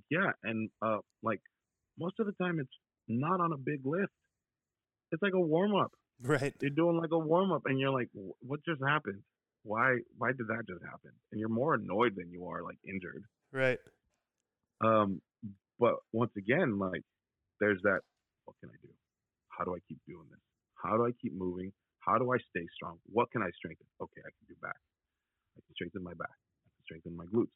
[0.09, 1.41] Yeah, and uh, like
[1.97, 2.69] most of the time, it's
[3.07, 4.11] not on a big lift.
[5.11, 5.91] It's like a warm up.
[6.21, 6.53] Right.
[6.61, 9.21] You're doing like a warm up, and you're like, "What just happened?
[9.63, 9.97] Why?
[10.17, 13.23] Why did that just happen?" And you're more annoyed than you are like injured.
[13.51, 13.79] Right.
[14.81, 15.21] Um,
[15.79, 17.03] but once again, like,
[17.59, 18.01] there's that.
[18.45, 18.89] What can I do?
[19.49, 20.39] How do I keep doing this?
[20.75, 21.71] How do I keep moving?
[21.99, 22.97] How do I stay strong?
[23.07, 23.87] What can I strengthen?
[24.01, 24.77] Okay, I can do back.
[25.57, 26.37] I can strengthen my back.
[26.65, 27.53] I can strengthen my glutes.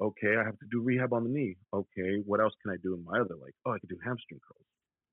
[0.00, 1.56] Okay, I have to do rehab on the knee.
[1.72, 3.52] Okay, what else can I do in my other leg?
[3.66, 4.66] Oh, I can do hamstring curls.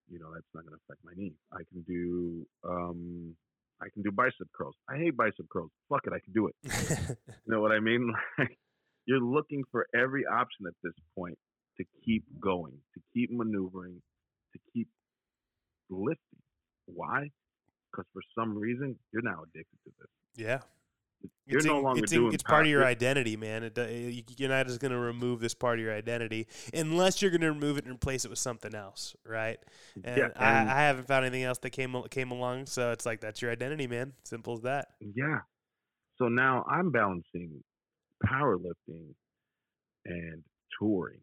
[0.10, 1.34] You know, that's not going to affect my knee.
[1.54, 3.36] I can do um,
[3.82, 4.76] I can do bicep curls.
[4.90, 5.72] I hate bicep curls.
[5.90, 6.56] Fuck it, I can do it.
[7.46, 8.14] You know what I mean?
[8.38, 8.58] Like,
[9.06, 11.38] you're looking for every option at this point
[11.78, 14.02] to keep going, to keep maneuvering,
[14.54, 14.88] to keep
[15.90, 16.42] lifting.
[16.86, 17.32] Why?
[17.92, 20.10] Because for some reason you're now addicted to this.
[20.36, 20.60] yeah.
[21.46, 22.34] You're it's no in- longer it's, in- doing.
[22.34, 23.64] it's part of your identity, man.
[23.64, 27.32] It, you- you're not just going to remove this part of your identity unless you're
[27.32, 29.58] going to remove it and replace it with something else, right?
[30.04, 33.06] And, Yeah, I, and- I haven't found anything else that came came along, so it's
[33.06, 34.14] like that's your identity, man.
[34.24, 34.90] Simple as that.
[35.02, 35.40] Yeah.
[36.18, 37.64] So now I'm balancing
[38.26, 39.14] powerlifting
[40.06, 40.44] and
[40.80, 41.20] touring.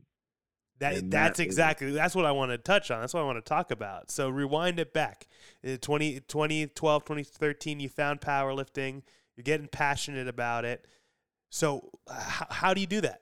[0.81, 3.01] That And that's that is- exactly that's what I want to touch on.
[3.01, 4.11] That's what I want to talk about.
[4.11, 5.27] So rewind it back.
[5.67, 9.03] Uh, 20, 2012, 2013, you found powerlifting.
[9.39, 10.85] You're getting passionate about it.
[11.51, 13.21] So how, how do you do that?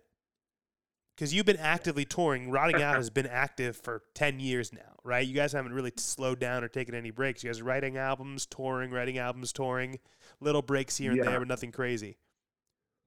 [1.15, 2.51] Because you've been actively touring.
[2.51, 5.27] Rotting Out has been active for 10 years now, right?
[5.27, 7.45] You guys haven't really slowed down or taken any breaks.
[7.45, 9.99] You guys are writing albums, touring, writing albums, touring,
[10.41, 11.25] little breaks here and Yeah.
[11.25, 12.17] there, but nothing crazy.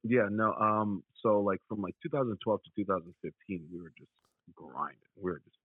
[0.04, 0.54] Yeah, no.
[0.54, 4.12] Um, so like from like 2012 to 2015, we were just
[4.56, 5.00] grinding.
[5.16, 5.58] We were just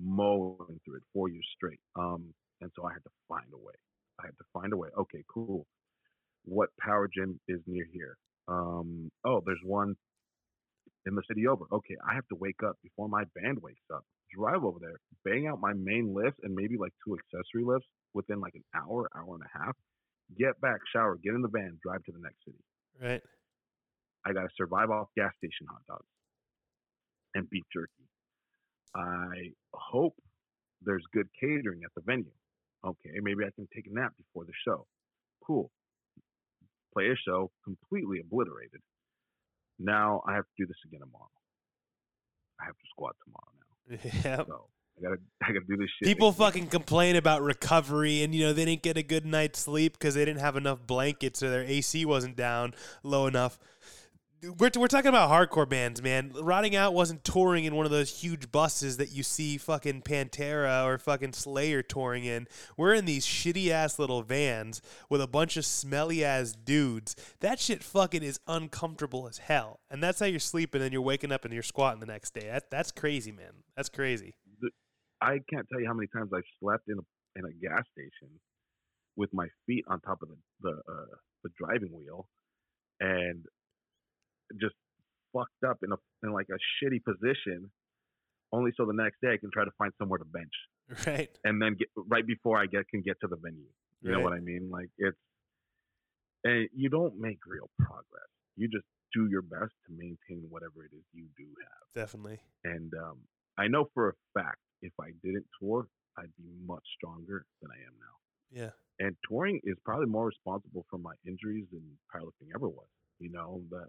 [0.00, 1.80] mowing through it four years straight.
[1.94, 3.74] Um, and so I had to find a way.
[4.20, 4.88] I had to find a way.
[4.98, 5.64] Okay, cool.
[6.44, 8.16] What power gym is near here?
[8.48, 9.94] Um, oh, there's one
[11.06, 11.64] in the city over.
[11.72, 14.04] Okay, I have to wake up before my band wakes up.
[14.36, 18.40] Drive over there, bang out my main lifts and maybe like two accessory lifts within
[18.40, 19.76] like an hour, hour and a half.
[20.38, 22.64] Get back, shower, get in the van, drive to the next city.
[23.00, 23.22] Right?
[24.24, 26.06] I got to survive off gas station hot dogs
[27.34, 28.08] and beef jerky.
[28.94, 30.14] I hope
[30.82, 32.32] there's good catering at the venue.
[32.84, 34.86] Okay, maybe I can take a nap before the show.
[35.46, 35.70] Cool.
[36.92, 38.80] Play a show completely obliterated.
[39.78, 41.30] Now I have to do this again tomorrow.
[42.60, 43.98] I have to squat tomorrow now.
[44.24, 44.44] Yeah.
[44.46, 44.66] So
[44.98, 46.06] I gotta I gotta do this shit.
[46.06, 46.38] People week.
[46.38, 50.14] fucking complain about recovery and you know they didn't get a good night's sleep because
[50.14, 53.58] they didn't have enough blankets or their AC wasn't down low enough.
[54.42, 56.32] We're, we're talking about hardcore bands, man.
[56.40, 60.84] Rotting Out wasn't touring in one of those huge buses that you see fucking Pantera
[60.84, 62.48] or fucking Slayer touring in.
[62.76, 67.14] We're in these shitty ass little vans with a bunch of smelly ass dudes.
[67.40, 69.80] That shit fucking is uncomfortable as hell.
[69.90, 72.48] And that's how you're sleeping and you're waking up and you're squatting the next day.
[72.48, 73.52] That, that's crazy, man.
[73.76, 74.34] That's crazy.
[75.20, 77.02] I can't tell you how many times I've slept in a
[77.34, 78.40] in a gas station
[79.16, 82.26] with my feet on top of the the, uh, the driving wheel
[83.00, 83.44] and
[84.60, 84.74] just
[85.32, 87.70] fucked up in a in like a shitty position,
[88.52, 90.52] only so the next day I can try to find somewhere to bench.
[91.06, 91.30] Right.
[91.44, 93.70] And then get right before I get can get to the venue.
[94.02, 94.18] You right.
[94.18, 94.68] know what I mean?
[94.70, 95.16] Like it's
[96.44, 98.28] and you don't make real progress.
[98.56, 98.84] You just
[99.14, 102.04] do your best to maintain whatever it is you do have.
[102.06, 102.40] Definitely.
[102.64, 103.18] And um,
[103.58, 105.86] I know for a fact if I didn't tour,
[106.18, 108.16] I'd be much stronger than I am now.
[108.50, 108.70] Yeah.
[108.98, 111.82] And touring is probably more responsible for my injuries than
[112.14, 112.88] powerlifting ever was.
[113.18, 113.88] You know, that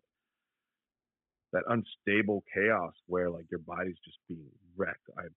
[1.54, 5.08] that unstable chaos where like your body's just being wrecked.
[5.18, 5.34] I've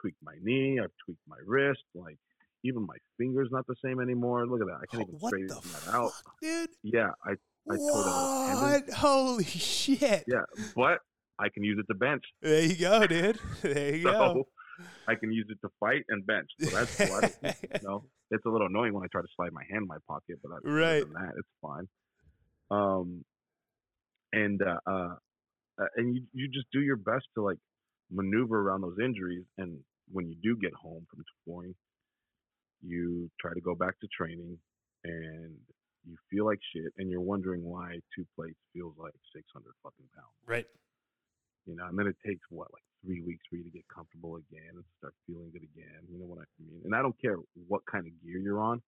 [0.00, 2.18] tweaked my knee, I've tweaked my wrist, like
[2.64, 4.46] even my fingers not the same anymore.
[4.46, 4.80] Look at that.
[4.82, 6.12] I can't even what straighten that fuck, out.
[6.42, 6.70] dude?
[6.82, 7.32] Yeah, I
[7.70, 8.90] I What?
[8.94, 10.24] Holy shit.
[10.26, 10.42] Yeah,
[10.76, 10.98] but
[11.38, 12.22] I can use it to bench.
[12.42, 13.38] There you go, dude.
[13.62, 14.44] There you So go.
[15.06, 16.48] I can use it to fight and bench.
[16.60, 18.04] So that's what you know.
[18.30, 20.50] It's a little annoying when I try to slide my hand in my pocket, but
[20.50, 21.04] other Right.
[21.04, 21.86] than that, it's fine.
[22.70, 23.24] Um,
[24.32, 25.14] and uh, uh,
[25.80, 27.58] uh, and you you just do your best to like
[28.10, 29.78] maneuver around those injuries, and
[30.12, 31.74] when you do get home from touring,
[32.82, 34.58] you try to go back to training,
[35.04, 35.56] and
[36.06, 40.06] you feel like shit, and you're wondering why two plates feels like six hundred fucking
[40.14, 40.66] pounds right.
[41.66, 44.36] you know, and then it takes what like three weeks for you to get comfortable
[44.36, 46.00] again and start feeling good again.
[46.10, 46.80] You know what I mean?
[46.84, 47.36] And I don't care
[47.68, 48.80] what kind of gear you're on,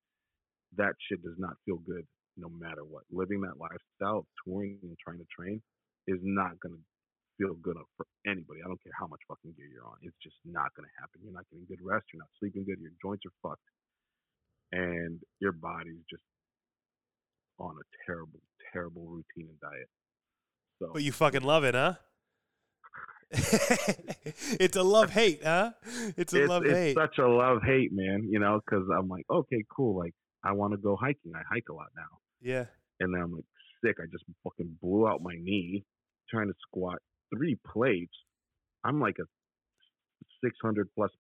[0.76, 2.06] that shit does not feel good
[2.36, 3.04] no matter what.
[3.10, 5.60] Living that lifestyle, of touring and trying to train,
[6.06, 6.82] is not gonna
[7.38, 8.60] feel good for anybody.
[8.64, 9.96] I don't care how much fucking gear you're on.
[10.02, 11.20] It's just not gonna happen.
[11.22, 12.06] You're not getting good rest.
[12.12, 12.80] You're not sleeping good.
[12.80, 13.68] Your joints are fucked,
[14.72, 16.22] and your body's just
[17.58, 18.40] on a terrible,
[18.72, 19.88] terrible routine and diet.
[20.78, 21.94] So But you fucking love it, huh?
[24.60, 25.72] it's a love hate, huh?
[26.16, 26.96] It's a it's, love it's hate.
[26.96, 28.28] such a love hate, man.
[28.30, 29.98] You know, because I'm like, okay, cool.
[29.98, 31.32] Like, I want to go hiking.
[31.34, 32.66] I hike a lot now, yeah.
[33.00, 33.44] and then I'm like
[33.84, 33.96] sick.
[34.00, 35.84] I just fucking blew out my knee
[36.30, 36.98] trying to squat
[37.34, 38.14] three plates.
[38.84, 39.24] I'm like a
[40.44, 41.10] 600 plus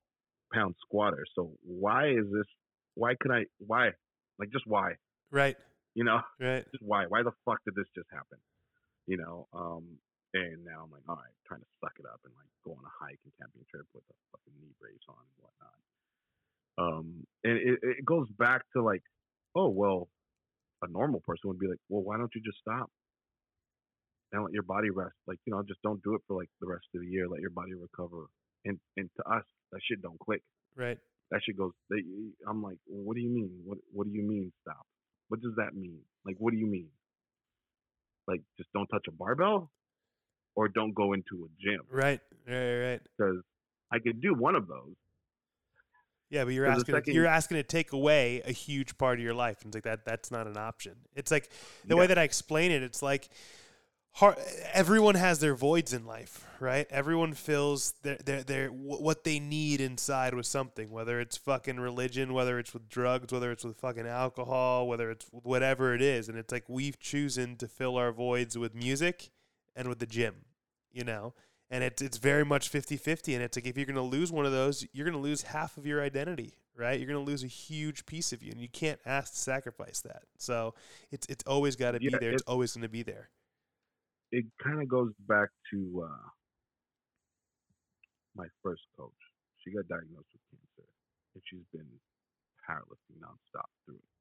[0.52, 1.24] pound squatter.
[1.34, 2.46] So why is this?
[2.94, 3.44] Why could I?
[3.58, 3.90] Why?
[4.38, 4.94] Like, just why?
[5.30, 5.56] Right.
[5.94, 6.64] You know, Right.
[6.72, 7.06] just why?
[7.08, 8.38] Why the fuck did this just happen?
[9.06, 9.98] You know, um,
[10.34, 12.84] and now I'm like, all right, trying to suck it up and like go on
[12.84, 15.78] a hike and camping trip with a fucking knee brace on and whatnot.
[16.78, 19.02] Um, and it, it goes back to like,
[19.54, 20.08] oh well,
[20.82, 22.90] a normal person would be like, well, why don't you just stop
[24.32, 25.14] and let your body rest?
[25.26, 27.28] Like, you know, just don't do it for like the rest of the year.
[27.28, 28.26] Let your body recover.
[28.64, 30.42] And and to us, that shit don't click.
[30.76, 30.98] Right.
[31.30, 31.72] That shit goes.
[31.90, 32.02] They,
[32.48, 33.50] I'm like, what do you mean?
[33.64, 34.86] What What do you mean stop?
[35.28, 36.00] What does that mean?
[36.24, 36.88] Like, what do you mean?
[38.28, 39.70] Like, just don't touch a barbell,
[40.54, 42.20] or don't go into a gym Right.
[42.48, 42.78] Right.
[42.78, 43.00] Right.
[43.16, 43.42] because
[43.92, 44.94] I could do one of those.
[46.28, 49.34] Yeah, but you're asking second you're asking to take away a huge part of your
[49.34, 50.04] life, and it's like that.
[50.04, 50.94] That's not an option.
[51.14, 51.50] It's like
[51.86, 52.82] the way that I explain it.
[52.82, 53.28] It's like
[54.16, 54.36] hard,
[54.72, 56.86] everyone has their voids in life, right?
[56.90, 62.32] Everyone fills their their their what they need inside with something, whether it's fucking religion,
[62.34, 66.28] whether it's with drugs, whether it's with fucking alcohol, whether it's whatever it is.
[66.28, 69.30] And it's like we've chosen to fill our voids with music
[69.74, 70.34] and with the gym,
[70.92, 71.34] you know.
[71.70, 74.46] And it's it's very much 50-50 and it's like if you're going to lose one
[74.46, 76.98] of those, you're going to lose half of your identity, right?
[77.00, 80.00] You're going to lose a huge piece of you and you can't ask to sacrifice
[80.02, 80.22] that.
[80.38, 80.74] So
[81.10, 82.30] it's it's always got to be Yeah, there.
[82.30, 83.30] It's it- always going to be there.
[84.32, 86.26] It kind of goes back to uh,
[88.34, 89.22] my first coach.
[89.62, 90.88] She got diagnosed with cancer,
[91.34, 91.88] and she's been
[92.68, 94.12] powerlifting nonstop through it.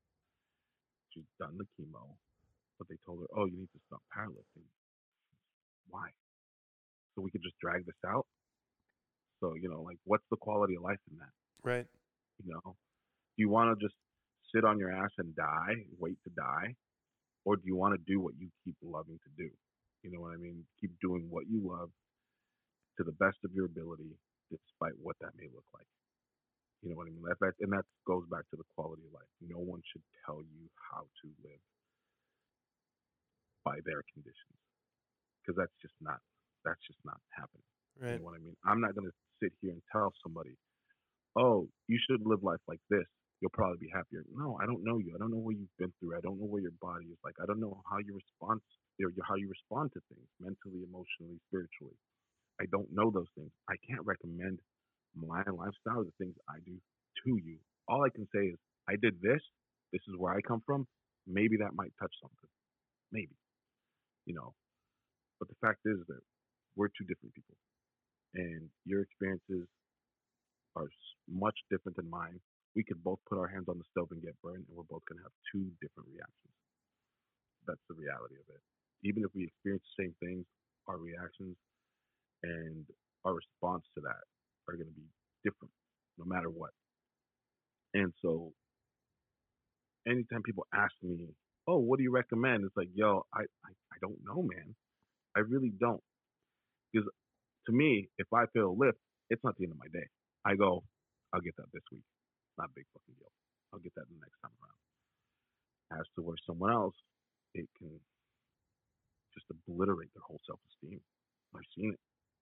[1.13, 2.15] She's done the chemo,
[2.77, 4.67] but they told her, "Oh, you need to stop powerlifting."
[5.89, 6.09] Why?
[7.15, 8.27] So we could just drag this out.
[9.39, 11.33] So you know, like, what's the quality of life in that?
[11.63, 11.85] Right.
[12.43, 13.95] You know, do you want to just
[14.53, 16.75] sit on your ass and die, wait to die,
[17.45, 19.49] or do you want to do what you keep loving to do?
[20.05, 20.61] You know what I mean?
[20.77, 21.89] Keep doing what you love
[22.97, 24.13] to the best of your ability,
[24.53, 25.89] despite what that may look like.
[26.85, 27.25] You know what I mean?
[27.25, 29.25] That, that and that goes back to the quality of life.
[29.41, 31.63] No one should tell you how to live
[33.65, 34.61] by their conditions,
[35.41, 36.21] because that's just not
[36.61, 37.65] that's just not happening.
[37.97, 38.53] You know what I mean?
[38.61, 40.53] I'm not going to sit here and tell somebody,
[41.33, 43.09] oh, you should live life like this.
[43.41, 44.21] You'll probably be happier.
[44.29, 45.17] No, I don't know you.
[45.17, 46.13] I don't know what you've been through.
[46.13, 47.41] I don't know what your body is like.
[47.41, 48.61] I don't know how you respond
[48.97, 51.97] you know, how you respond to things mentally, emotionally, spiritually.
[52.61, 53.51] I don't know those things.
[53.67, 54.59] I can't recommend
[55.15, 57.59] my lifestyle, the things I do to you.
[57.87, 59.41] All I can say is, I did this.
[59.91, 60.87] This is where I come from.
[61.27, 62.51] Maybe that might touch something.
[63.11, 63.35] Maybe.
[64.25, 64.53] You know.
[65.39, 66.23] But the fact is that
[66.75, 67.57] we're two different people.
[68.35, 69.67] And your experiences
[70.75, 70.87] are
[71.27, 72.39] much different than mine.
[72.75, 75.03] We could both put our hands on the stove and get burned, and we're both
[75.07, 76.55] going to have two different reactions.
[77.67, 78.74] That's the reality of it.
[79.03, 80.45] Even if we experience the same things,
[80.87, 81.55] our reactions
[82.43, 82.85] and
[83.25, 84.23] our response to that
[84.67, 85.07] are going to be
[85.43, 85.71] different
[86.17, 86.71] no matter what.
[87.93, 88.51] And so,
[90.07, 91.27] anytime people ask me,
[91.67, 94.75] "Oh, what do you recommend?" It's like, "Yo, I I, I don't know, man.
[95.35, 96.03] I really don't."
[96.91, 97.09] Because
[97.67, 100.07] to me, if I a lift, it's not the end of my day.
[100.45, 100.83] I go,
[101.33, 102.03] I'll get that this week.
[102.57, 103.31] Not a big fucking deal.
[103.73, 105.99] I'll get that the next time around.
[106.01, 106.95] As to where someone else,
[107.53, 107.99] it can
[109.35, 110.99] just obliterate their whole self esteem.
[111.55, 111.99] I've seen it.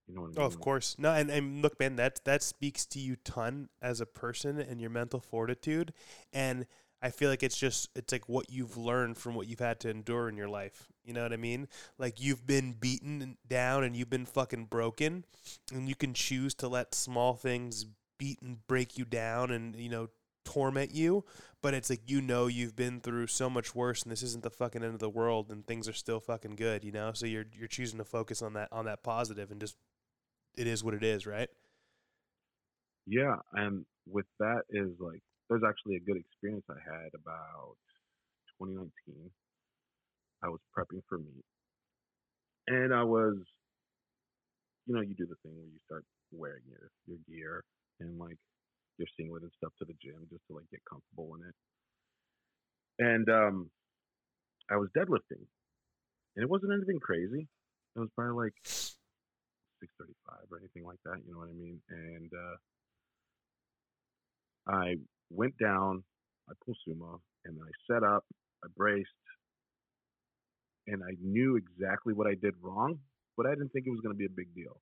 [0.07, 0.43] You know what I oh, mean?
[0.43, 0.95] Oh, of course.
[0.97, 4.81] No, and, and look, man, that that speaks to you ton as a person and
[4.81, 5.93] your mental fortitude.
[6.31, 6.65] And
[7.01, 9.89] I feel like it's just it's like what you've learned from what you've had to
[9.89, 10.87] endure in your life.
[11.03, 11.67] You know what I mean?
[11.97, 15.25] Like you've been beaten down and you've been fucking broken,
[15.73, 17.85] and you can choose to let small things
[18.17, 20.07] beat and break you down and you know
[20.43, 21.25] torment you.
[21.61, 24.49] But it's like you know you've been through so much worse, and this isn't the
[24.49, 26.83] fucking end of the world, and things are still fucking good.
[26.83, 29.77] You know, so you're you're choosing to focus on that on that positive and just
[30.55, 31.49] it is what it is, right?
[33.05, 37.75] Yeah, and with that is like there's actually a good experience I had about
[38.59, 39.31] 2019.
[40.43, 41.45] I was prepping for meet,
[42.67, 43.37] and I was,
[44.85, 47.63] you know, you do the thing where you start wearing your your gear
[47.99, 48.37] and like
[48.97, 51.55] your singlet and stuff to the gym just to like get comfortable in it.
[52.99, 53.69] And um,
[54.69, 55.41] I was deadlifting,
[56.35, 57.47] and it wasn't anything crazy.
[57.95, 61.17] It was probably like 635 or anything like that.
[61.25, 61.81] You know what I mean?
[61.89, 62.55] And uh,
[64.67, 64.95] I
[65.29, 66.03] went down,
[66.49, 68.23] I pulled sumo, and then I set up,
[68.63, 69.09] I braced,
[70.87, 72.99] and I knew exactly what I did wrong,
[73.37, 74.79] but I didn't think it was going to be a big deal.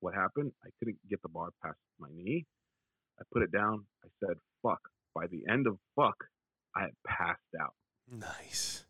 [0.00, 0.52] What happened?
[0.64, 2.46] I couldn't get the bar past my knee.
[3.18, 3.84] I put it down.
[4.04, 4.80] I said, fuck.
[5.14, 6.16] By the end of fuck,
[6.76, 7.74] I had passed out.
[8.10, 8.84] Nice.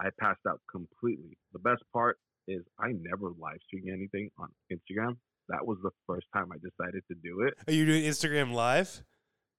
[0.00, 1.36] I passed out completely.
[1.52, 2.18] The best part
[2.48, 5.16] is I never live stream anything on Instagram.
[5.48, 7.54] That was the first time I decided to do it.
[7.66, 9.02] Are you doing Instagram live?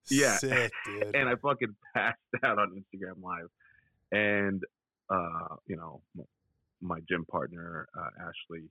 [0.09, 0.37] Yeah.
[0.37, 1.15] Sick, dude.
[1.15, 3.47] and I fucking passed out on Instagram Live.
[4.11, 4.63] And
[5.09, 6.01] uh, you know,
[6.81, 8.63] my gym partner uh, Ashley,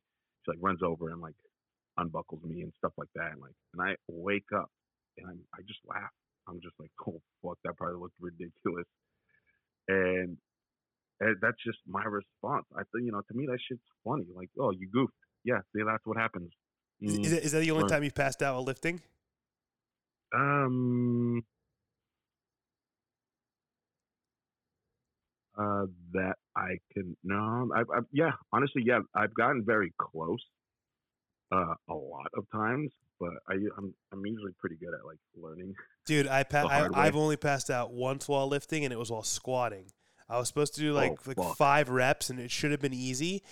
[0.44, 1.34] she like runs over and like
[1.98, 4.70] unbuckles me and stuff like that, and like, and I wake up
[5.18, 6.10] and I'm, I just laugh.
[6.48, 8.86] I'm just like, oh fuck, that probably looked ridiculous.
[9.88, 10.36] And,
[11.20, 12.66] and that's just my response.
[12.76, 14.26] I think you know, to me that shit's funny.
[14.34, 15.12] Like, oh, you goofed.
[15.44, 16.50] Yeah, see, that's what happens.
[17.04, 17.90] Is, Mm, is, that, is that the only Right.
[17.90, 19.00] time you passed out while lifting?
[20.34, 21.42] Um,
[25.58, 30.38] uh, that I can no, I, I yeah, honestly, yeah, I've gotten very close,
[31.52, 32.90] uh, a lot of times,
[33.20, 35.74] but I I'm I'm usually pretty good at like learning.
[36.06, 39.22] Dude, I, pa- I I've only passed out once while lifting, and it was while
[39.22, 39.86] squatting.
[40.28, 42.94] I was supposed to do like Oh, like five reps, and it should have been
[42.94, 43.42] easy.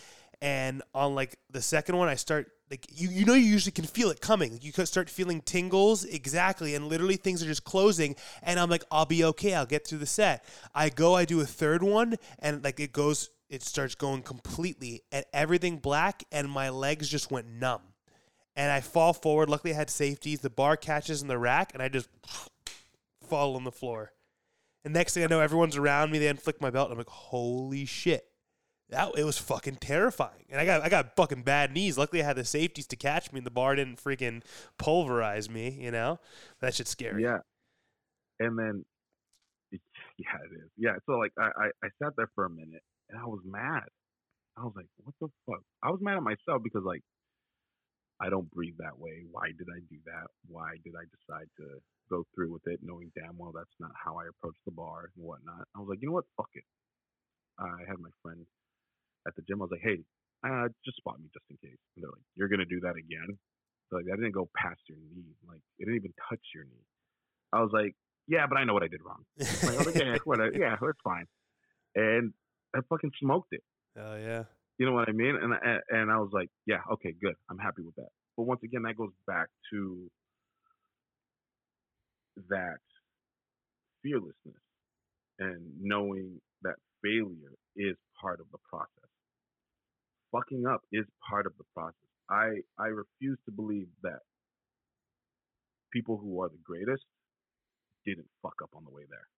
[0.43, 3.85] And on like the second one, I start like you you know you usually can
[3.85, 4.59] feel it coming.
[4.63, 8.17] You could start feeling tingles exactly, and literally things are just closing.
[8.43, 9.55] And I'm like, I'll be okay.
[9.55, 10.43] I'll get through the set.
[10.75, 15.03] I go, I do a third one, and like it goes, it starts going completely,
[15.13, 17.83] and everything black, and my legs just went numb.
[18.61, 19.49] And I fall forward.
[19.49, 20.41] Luckily, I had safeties.
[20.41, 22.11] The bar catches in the rack, and I just
[23.27, 24.13] fall on the floor.
[24.85, 26.19] And next thing I know, everyone's around me.
[26.19, 26.91] They unflick my belt.
[26.91, 28.27] I'm like, holy shit.
[28.91, 30.45] That it was fucking terrifying.
[30.51, 31.97] And I got I got fucking bad knees.
[31.97, 34.43] Luckily I had the safeties to catch me and the bar didn't freaking
[34.77, 36.21] pulverize me, you know?
[36.61, 37.23] That shit's scary.
[37.23, 37.39] Yeah,
[38.41, 38.85] and then
[39.73, 40.71] yeah, it is.
[40.77, 43.85] Yeah, so like I, I I sat there for a minute and I was mad.
[44.59, 45.63] I was like, what the fuck?
[45.83, 47.03] I was mad at myself because like
[48.21, 49.25] I don't breathe that way.
[49.31, 50.29] Why did I do that?
[50.47, 54.19] Why did I decide to go through with it, knowing damn well that's not how
[54.19, 55.65] I approach the bar and whatnot?
[55.75, 56.29] I was like, you know what?
[56.37, 56.65] Fuck it.
[57.59, 58.45] I had my friend
[59.27, 59.61] at the gym.
[59.61, 60.05] I was like, hey,
[60.45, 61.81] uh, just spot me just in case.
[61.97, 63.37] And they're like, you're gonna do that again?
[63.91, 65.33] They're like, that didn't go past your knee.
[65.49, 66.85] Like, it didn't even touch your knee.
[67.53, 67.97] I was like,
[68.29, 69.25] yeah, but I know what I did wrong.
[69.39, 70.53] Like, I was like, yeah, whatever.
[70.57, 71.27] Yeah, that's fine.
[71.97, 72.33] And
[72.75, 73.63] I fucking smoked it.
[73.99, 74.45] Oh yeah.
[74.81, 75.37] You know what I mean?
[75.37, 77.37] And I- and I was like, yeah, okay, good.
[77.51, 78.11] I'm happy with that.
[78.37, 80.11] But once again, that goes back to
[82.49, 82.81] that
[84.03, 84.63] fearlessness
[85.41, 89.11] and knowing that failure is part of the process.
[90.33, 92.11] fucking up is part of the process.
[92.31, 94.21] I I refuse to believe that
[95.93, 97.05] people who are the greatest
[98.07, 99.29] didn't fuck up on the way there.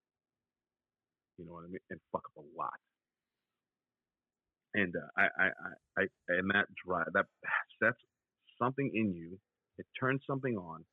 [1.38, 1.80] You know what I mean?
[1.90, 2.78] And fuck up a lot.
[4.74, 6.04] And uh, I, I, I, I,
[6.38, 7.26] and that drive that
[7.82, 7.98] sets
[8.60, 9.38] something in you.
[9.78, 10.84] It turns something on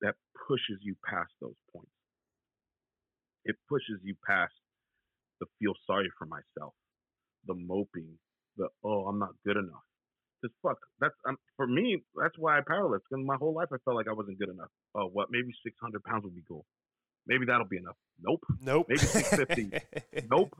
[0.00, 0.14] that
[0.46, 1.90] pushes you past those points.
[3.44, 4.52] It pushes you past
[5.40, 6.74] the feel sorry for myself,
[7.46, 8.18] the moping,
[8.56, 9.84] the oh I'm not good enough.
[10.42, 10.78] Just fuck.
[11.00, 12.02] That's um, for me.
[12.20, 13.00] That's why I powerlift.
[13.10, 14.70] Because my whole life I felt like I wasn't good enough.
[14.94, 15.28] Oh, what?
[15.30, 16.64] Maybe 600 pounds would be cool.
[17.26, 17.96] Maybe that'll be enough.
[18.20, 18.44] Nope.
[18.60, 18.86] Nope.
[18.88, 20.26] Maybe 650.
[20.30, 20.54] nope.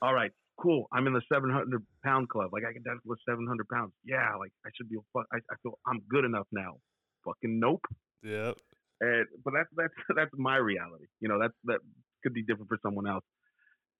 [0.00, 0.32] All right.
[0.60, 0.86] Cool.
[0.92, 2.50] I'm in the 700 pound club.
[2.52, 3.92] Like I can deadlift 700 pounds.
[4.04, 4.36] Yeah.
[4.38, 4.96] Like I should be.
[5.16, 6.76] I, I feel I'm good enough now.
[7.24, 7.84] Fucking nope.
[8.22, 8.56] Yep.
[9.00, 11.06] And but that's that's that's my reality.
[11.20, 11.80] You know, that's that
[12.22, 13.24] could be different for someone else.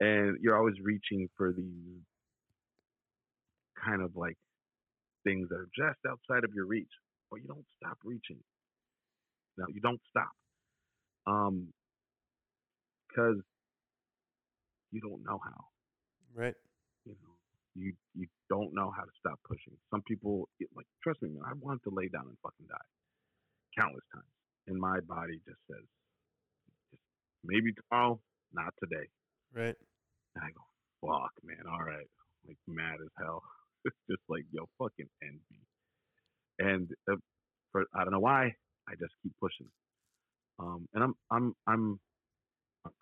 [0.01, 2.03] And you're always reaching for these
[3.85, 4.37] kind of like
[5.25, 6.91] things that are just outside of your reach,
[7.31, 8.39] but you don't stop reaching.
[9.59, 10.31] No, you don't stop.
[11.27, 11.69] Um,
[13.09, 13.41] because
[14.93, 15.65] you don't know how.
[16.37, 16.55] Right.
[17.07, 17.33] You know,
[17.75, 19.73] you you don't know how to stop pushing.
[19.91, 21.43] Some people like trust me, man.
[21.49, 22.89] I want to lay down and fucking die
[23.79, 24.33] countless times,
[24.67, 25.85] and my body just says,
[26.91, 27.03] just
[27.45, 28.21] maybe tomorrow,
[28.53, 29.09] not today.
[29.55, 29.77] Right.
[30.35, 30.65] And I go,
[31.01, 31.65] fuck, man.
[31.71, 32.09] All right,
[32.47, 33.43] like mad as hell.
[33.85, 35.59] it's just like, yo, fucking end me.
[36.59, 37.17] And uh,
[37.73, 38.53] for I don't know why,
[38.89, 39.69] I just keep pushing.
[40.59, 42.01] Um, and I'm I'm I'm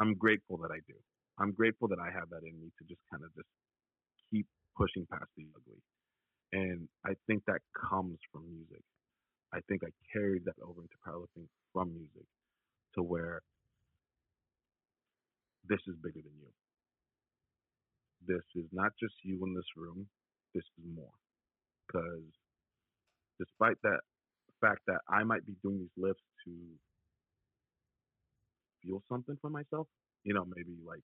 [0.01, 0.95] I'm grateful that I do.
[1.39, 3.49] I'm grateful that I have that in me to just kind of just
[4.31, 5.83] keep pushing past the ugly.
[6.53, 8.83] And I think that comes from music.
[9.53, 12.27] I think I carried that over into powerlifting from music
[12.95, 13.43] to where
[15.69, 16.51] this is bigger than you.
[18.27, 20.07] This is not just you in this room.
[20.55, 21.13] This is more.
[21.87, 22.25] Because
[23.39, 24.01] despite that
[24.61, 26.53] fact that I might be doing these lifts to
[28.83, 29.89] feel something for myself,
[30.25, 31.03] you know, maybe like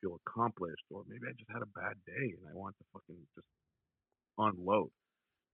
[0.00, 3.18] feel accomplished, or maybe I just had a bad day and I want to fucking
[3.34, 3.46] just
[4.38, 4.90] unload,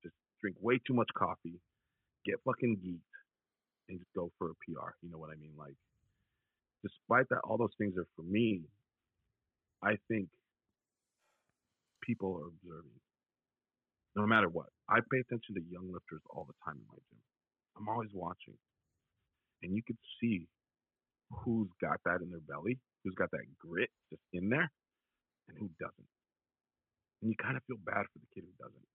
[0.03, 1.61] just drink way too much coffee,
[2.25, 3.17] get fucking geeked,
[3.89, 4.93] and just go for a PR.
[5.03, 5.53] You know what I mean?
[5.59, 5.77] Like,
[6.83, 8.63] despite that, all those things are for me.
[9.83, 10.29] I think
[12.03, 13.01] people are observing,
[14.17, 14.67] no matter what.
[14.89, 17.21] I pay attention to young lifters all the time in my gym.
[17.77, 18.55] I'm always watching,
[19.63, 20.47] and you can see
[21.31, 24.71] who's got that in their belly, who's got that grit just in there,
[25.49, 26.09] and who doesn't.
[27.23, 28.89] And you kind of feel bad for the kid who doesn't.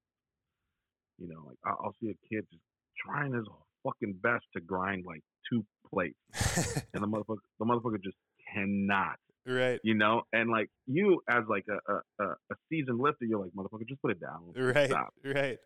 [1.18, 2.64] You know, like I'll see a kid just
[2.98, 3.46] trying his
[3.84, 6.18] fucking best to grind like two plates,
[6.94, 8.18] and the motherfucker, the motherfucker just
[8.54, 9.18] cannot.
[9.46, 9.80] Right.
[9.84, 13.88] You know, and like you as like a a, a seasoned lifter, you're like motherfucker,
[13.88, 14.54] just put it down.
[14.56, 14.90] Right.
[14.90, 15.14] Stop.
[15.24, 15.58] Right.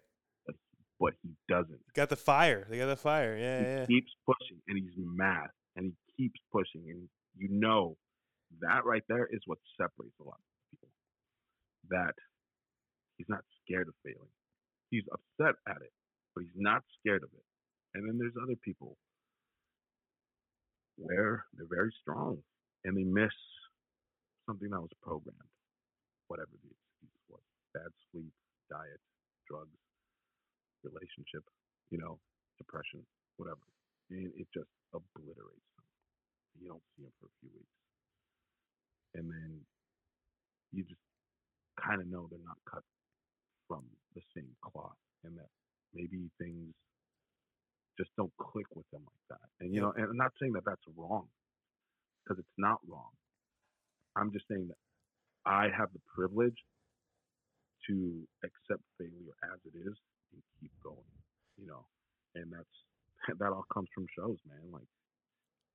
[1.00, 1.82] But, he doesn't.
[1.94, 2.66] Got the fire.
[2.70, 3.36] They got the fire.
[3.36, 3.60] Yeah.
[3.60, 3.86] he yeah.
[3.88, 7.98] keeps pushing, and he's mad, and he keeps pushing, and you know
[8.62, 10.90] that right there is what separates a lot of people.
[11.90, 12.16] That
[13.18, 14.32] he's not scared of failing.
[14.90, 15.94] He's upset at it,
[16.36, 17.46] but he's not scared of it.
[17.96, 18.98] And then there's other people
[20.98, 22.38] where they're very strong
[22.86, 23.34] and they miss
[24.46, 25.54] something that was programmed,
[26.28, 27.42] whatever the excuse was
[27.74, 28.34] bad sleep,
[28.70, 29.02] diet,
[29.50, 29.80] drugs,
[30.84, 31.44] relationship,
[31.90, 32.20] you know,
[32.58, 33.02] depression,
[33.38, 33.64] whatever.
[34.12, 35.86] And it just obliterates them.
[36.62, 37.83] You don't see them for a few weeks.
[39.16, 39.62] And then
[40.72, 41.02] you just
[41.80, 42.84] kind of know they're not cut
[43.68, 43.84] from
[44.16, 45.50] the same cloth and that
[45.94, 46.74] maybe things
[47.98, 49.48] just don't click with them like that.
[49.64, 51.28] And you know, and I'm not saying that that's wrong
[52.24, 53.12] because it's not wrong.
[54.16, 54.82] I'm just saying that
[55.46, 56.58] I have the privilege
[57.88, 59.96] to accept failure as it is
[60.34, 61.12] and keep going.
[61.58, 61.86] You know,
[62.36, 62.76] and that's
[63.40, 64.72] that all comes from shows, man.
[64.72, 64.90] Like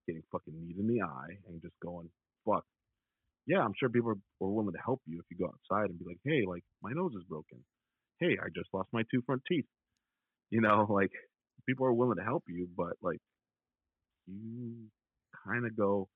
[0.07, 2.11] getting fucking knee in the eye and just going.
[3.49, 5.99] Yeah, I'm sure people are, are willing to help you if you go outside and
[5.99, 7.65] be like, hey, like my nose is broken.
[8.21, 9.65] Hey, I just lost my two front teeth.
[10.51, 11.11] You know, like
[11.67, 13.21] people are willing to help you, but like
[14.27, 14.75] you
[15.47, 16.09] kind of go,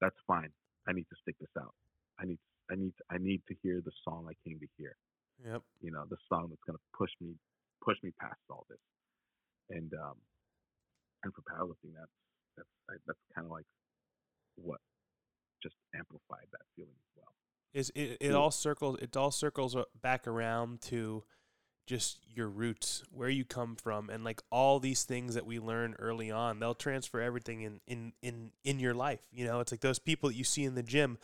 [0.00, 0.50] that's fine.
[0.88, 1.74] I need to stick this out.
[2.20, 2.38] I need,
[2.70, 4.94] I need, I need to hear the song I came to hear.
[5.44, 5.62] Yep.
[5.80, 7.34] You know, the song that's gonna push me,
[7.82, 8.78] push me past all this.
[9.70, 10.14] And um,
[11.24, 12.12] and for powerlifting, that's
[12.56, 13.66] that's I, that's kind of like
[14.56, 14.80] what
[15.62, 17.34] just amplified that feeling as well.
[17.72, 18.36] Is it, it hmm.
[18.36, 21.24] all circles it all circles back around to
[21.90, 25.96] just your roots, where you come from, and like all these things that we learn
[25.98, 29.18] early on, they'll transfer everything in in in in your life.
[29.32, 31.18] You know, it's like those people that you see in the gym,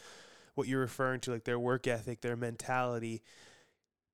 [0.56, 3.22] what you're referring to, like their work ethic, their mentality.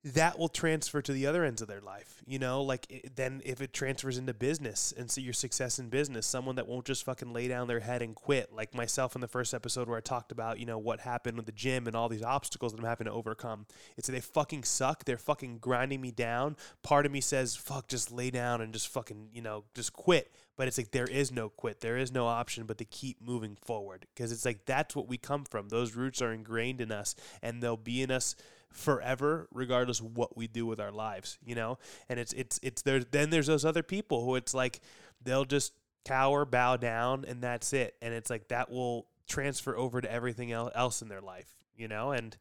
[0.05, 2.22] That will transfer to the other ends of their life.
[2.26, 5.90] You know, like it, then if it transfers into business and see your success in
[5.90, 9.20] business, someone that won't just fucking lay down their head and quit, like myself in
[9.20, 11.94] the first episode where I talked about, you know, what happened with the gym and
[11.94, 13.66] all these obstacles that I'm having to overcome.
[13.96, 15.05] It's they fucking suck.
[15.05, 16.57] They're fucking grinding me down.
[16.82, 20.34] Part of me says, fuck, just lay down and just fucking, you know, just quit.
[20.57, 21.80] But it's like there is no quit.
[21.80, 25.16] There is no option but to keep moving forward because it's like that's what we
[25.16, 25.68] come from.
[25.68, 28.36] Those roots are ingrained in us and they'll be in us
[28.72, 31.78] forever regardless what we do with our lives you know?
[32.08, 34.80] And it's it's it's there then there's those other people who it's like
[35.22, 35.72] they'll just
[36.04, 37.94] cower bow down and that's it.
[38.02, 42.12] And it's like that will transfer over to everything else in their life you know?
[42.12, 42.36] And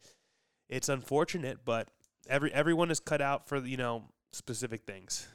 [0.69, 1.89] it's unfortunate but
[2.27, 5.27] every everyone is cut out for you know specific things.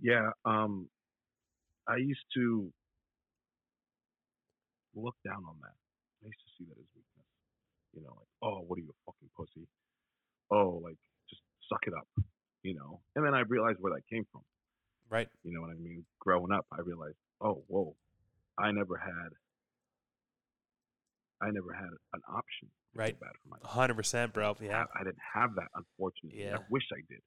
[0.00, 0.88] Yeah um
[1.88, 2.70] i used to
[4.94, 5.74] look down on that.
[6.22, 7.18] I used to see that as weakness
[7.94, 9.66] you know, like, oh, what are you, a fucking pussy?
[10.50, 10.96] Oh, like,
[11.28, 12.06] just suck it up,
[12.62, 13.00] you know?
[13.16, 14.42] And then I realized where that came from.
[15.10, 15.28] Right.
[15.42, 16.04] You know what I mean?
[16.20, 17.94] Growing up, I realized, oh, whoa,
[18.58, 19.30] I never had,
[21.40, 22.68] I never had an option.
[22.94, 23.18] Right.
[23.18, 23.70] Bad for myself.
[23.72, 24.56] Hundred percent, bro.
[24.60, 24.84] Yeah.
[24.94, 26.42] I, I, didn't have that, unfortunately.
[26.42, 26.56] Yeah.
[26.56, 27.20] I wish I did.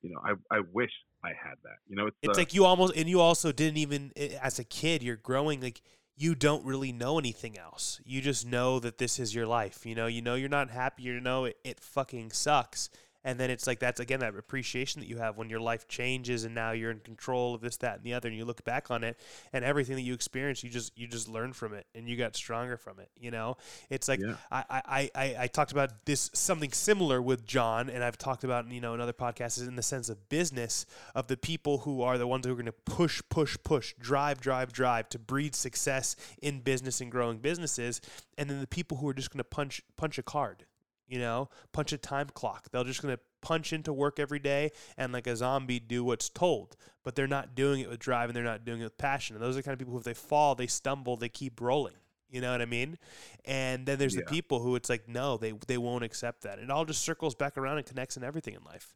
[0.00, 0.90] You know, I, I wish
[1.24, 1.76] I had that.
[1.86, 4.64] You know, it's, it's uh, like you almost, and you also didn't even, as a
[4.64, 5.80] kid, you're growing like
[6.16, 8.00] you don't really know anything else.
[8.04, 9.86] You just know that this is your life.
[9.86, 11.02] You know, you know you're not happy.
[11.02, 12.90] You know it, it fucking sucks
[13.24, 16.44] and then it's like that's again that appreciation that you have when your life changes
[16.44, 18.90] and now you're in control of this that and the other and you look back
[18.90, 19.18] on it
[19.52, 22.36] and everything that you experience you just you just learn from it and you got
[22.36, 23.56] stronger from it you know
[23.90, 24.34] it's like yeah.
[24.50, 28.70] I, I i i talked about this something similar with john and i've talked about
[28.70, 32.18] you know in other podcasts in the sense of business of the people who are
[32.18, 36.16] the ones who are going to push push push drive drive drive to breed success
[36.40, 38.00] in business and growing businesses
[38.38, 40.64] and then the people who are just going to punch punch a card
[41.06, 42.70] you know, punch a time clock.
[42.70, 46.28] They're just going to punch into work every day and like a zombie do what's
[46.28, 49.36] told, but they're not doing it with drive and they're not doing it with passion.
[49.36, 51.60] And those are the kind of people who, if they fall, they stumble, they keep
[51.60, 51.94] rolling.
[52.30, 52.98] You know what I mean?
[53.44, 54.22] And then there's yeah.
[54.24, 56.58] the people who it's like, no, they they won't accept that.
[56.58, 58.94] It all just circles back around and connects in everything in life.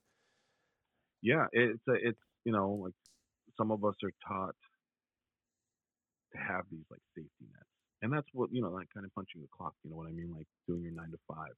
[1.20, 2.94] Yeah, it's a, it's you know like
[3.58, 4.54] some of us are taught
[6.32, 7.68] to have these like safety nets,
[8.00, 9.74] and that's what you know like kind of punching the clock.
[9.84, 10.32] You know what I mean?
[10.34, 11.52] Like doing your nine to five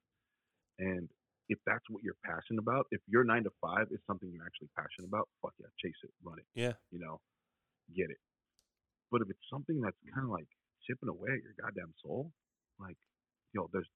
[0.79, 1.09] and
[1.49, 4.68] if that's what you're passionate about, if your nine to five is something you're actually
[4.76, 6.45] passionate about, fuck yeah, chase it, run it.
[6.55, 6.72] Yeah.
[6.93, 7.20] You know,
[7.97, 8.20] get it.
[9.11, 10.49] But if it's something that's kind of like
[10.87, 12.31] chipping away at your goddamn soul,
[12.79, 12.97] like,
[13.55, 13.89] yo, there's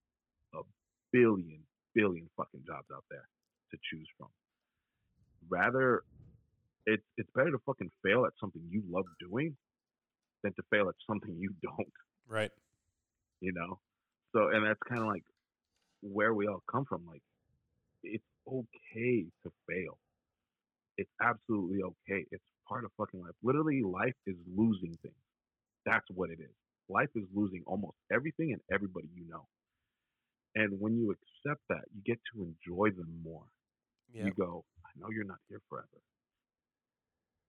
[0.54, 0.64] a
[1.12, 1.60] billion,
[1.94, 3.28] billion fucking jobs out there
[3.70, 4.28] to choose from.
[5.48, 6.02] Rather,
[6.86, 9.54] it's it's better to fucking fail at something you love doing
[10.42, 11.92] than to fail at something you don't.
[12.26, 12.50] Right.
[13.40, 13.78] You know?
[14.32, 15.24] So, and that's kind of like
[16.02, 17.06] where we all come from.
[17.06, 17.22] Like,
[18.04, 19.98] it's okay to fail.
[20.98, 22.26] It's absolutely okay.
[22.30, 23.34] It's part of fucking life.
[23.42, 25.14] Literally, life is losing things.
[25.86, 26.54] That's what it is.
[26.88, 29.46] Life is losing almost everything and everybody you know.
[30.54, 33.44] And when you accept that, you get to enjoy them more.
[34.26, 35.88] You go, I know you're not here forever.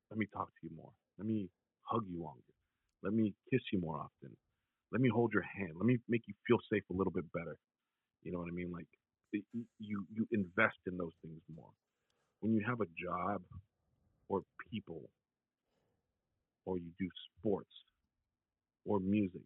[0.09, 0.91] Let me talk to you more.
[1.17, 1.49] Let me
[1.83, 2.41] hug you longer.
[3.03, 4.35] Let me kiss you more often.
[4.91, 5.73] Let me hold your hand.
[5.75, 7.57] Let me make you feel safe a little bit better.
[8.23, 8.71] You know what I mean?
[8.71, 8.87] Like
[9.31, 11.71] you you invest in those things more.
[12.39, 13.41] When you have a job
[14.29, 15.01] or people
[16.65, 17.09] or you do
[17.39, 17.71] sports
[18.85, 19.41] or music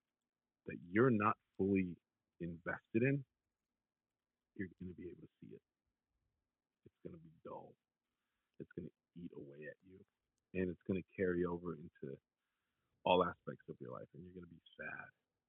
[0.68, 1.96] that you're not fully
[2.42, 3.24] invested in,
[4.56, 5.62] you're going to be able to see it.
[6.86, 7.74] It's going to be dull.
[8.60, 9.98] It's going to eat away at you.
[10.60, 12.18] And it's going to carry over into
[13.06, 14.10] all aspects of your life.
[14.14, 15.08] And you're going to be sad.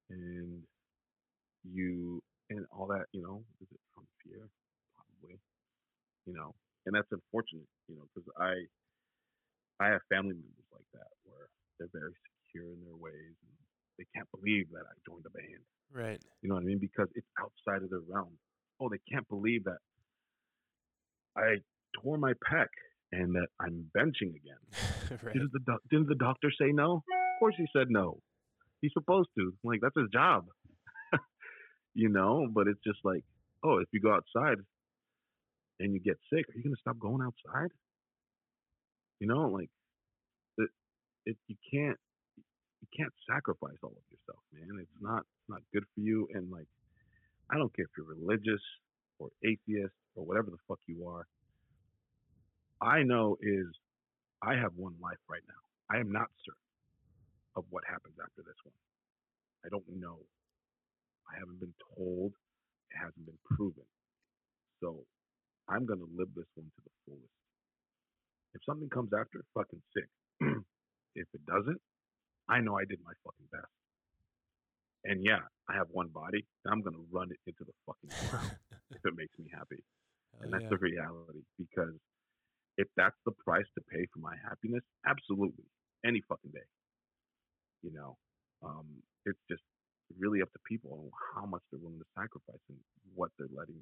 [0.09, 0.61] And
[1.63, 4.49] you and all that, you know, is it from fear?
[4.97, 5.37] Probably,
[6.25, 6.53] you know,
[6.85, 8.65] and that's unfortunate, you know, because I,
[9.83, 11.47] I have family members like that where
[11.77, 12.13] they're very
[12.49, 13.55] secure in their ways and
[13.97, 15.63] they can't believe that I joined a band.
[15.91, 16.21] Right.
[16.41, 16.79] You know what I mean?
[16.79, 18.37] Because it's outside of their realm.
[18.79, 19.79] Oh, they can't believe that
[21.35, 21.61] I
[22.01, 22.67] tore my pec
[23.11, 24.61] and that I'm benching again.
[25.23, 25.33] right.
[25.33, 27.03] Didn't the didn't the doctor say no?
[27.03, 28.19] Of course he said no.
[28.81, 29.53] He's supposed to.
[29.63, 30.45] Like that's his job
[31.99, 33.23] you know, but it's just like,
[33.61, 34.57] oh, if you go outside
[35.81, 37.71] and you get sick, are you going to stop going outside?
[39.19, 39.69] You know, like
[40.57, 40.69] it,
[41.25, 41.97] it, you can't,
[42.79, 44.79] you can't sacrifice all of yourself, man.
[44.79, 46.29] It's not, it's not good for you.
[46.33, 46.67] And like,
[47.51, 48.63] I don't care if you're religious
[49.19, 51.27] or atheist or whatever the fuck you are.
[52.81, 53.67] I know is
[54.41, 55.93] I have one life right now.
[55.93, 56.63] I am not certain
[57.57, 58.73] of what happens after this one.
[59.65, 60.19] I don't know
[61.29, 62.33] I haven't been told.
[62.91, 63.85] It hasn't been proven.
[64.81, 65.05] So
[65.69, 67.37] I'm gonna live this one to the fullest.
[68.53, 70.09] If something comes after, fucking sick.
[71.15, 71.79] if it doesn't,
[72.49, 73.69] I know I did my fucking best.
[75.05, 78.57] And yeah, I have one body, and I'm gonna run it into the fucking ground
[78.91, 79.83] if it makes me happy.
[80.41, 80.73] and that's yeah.
[80.73, 81.93] the reality because
[82.77, 85.67] if that's the price to pay for my happiness, absolutely,
[86.05, 86.69] any fucking day.
[87.83, 88.17] You know,
[88.63, 88.87] um,
[89.25, 89.63] it's just
[90.17, 92.77] really up to people on how much they're willing to sacrifice and
[93.15, 93.81] what they're letting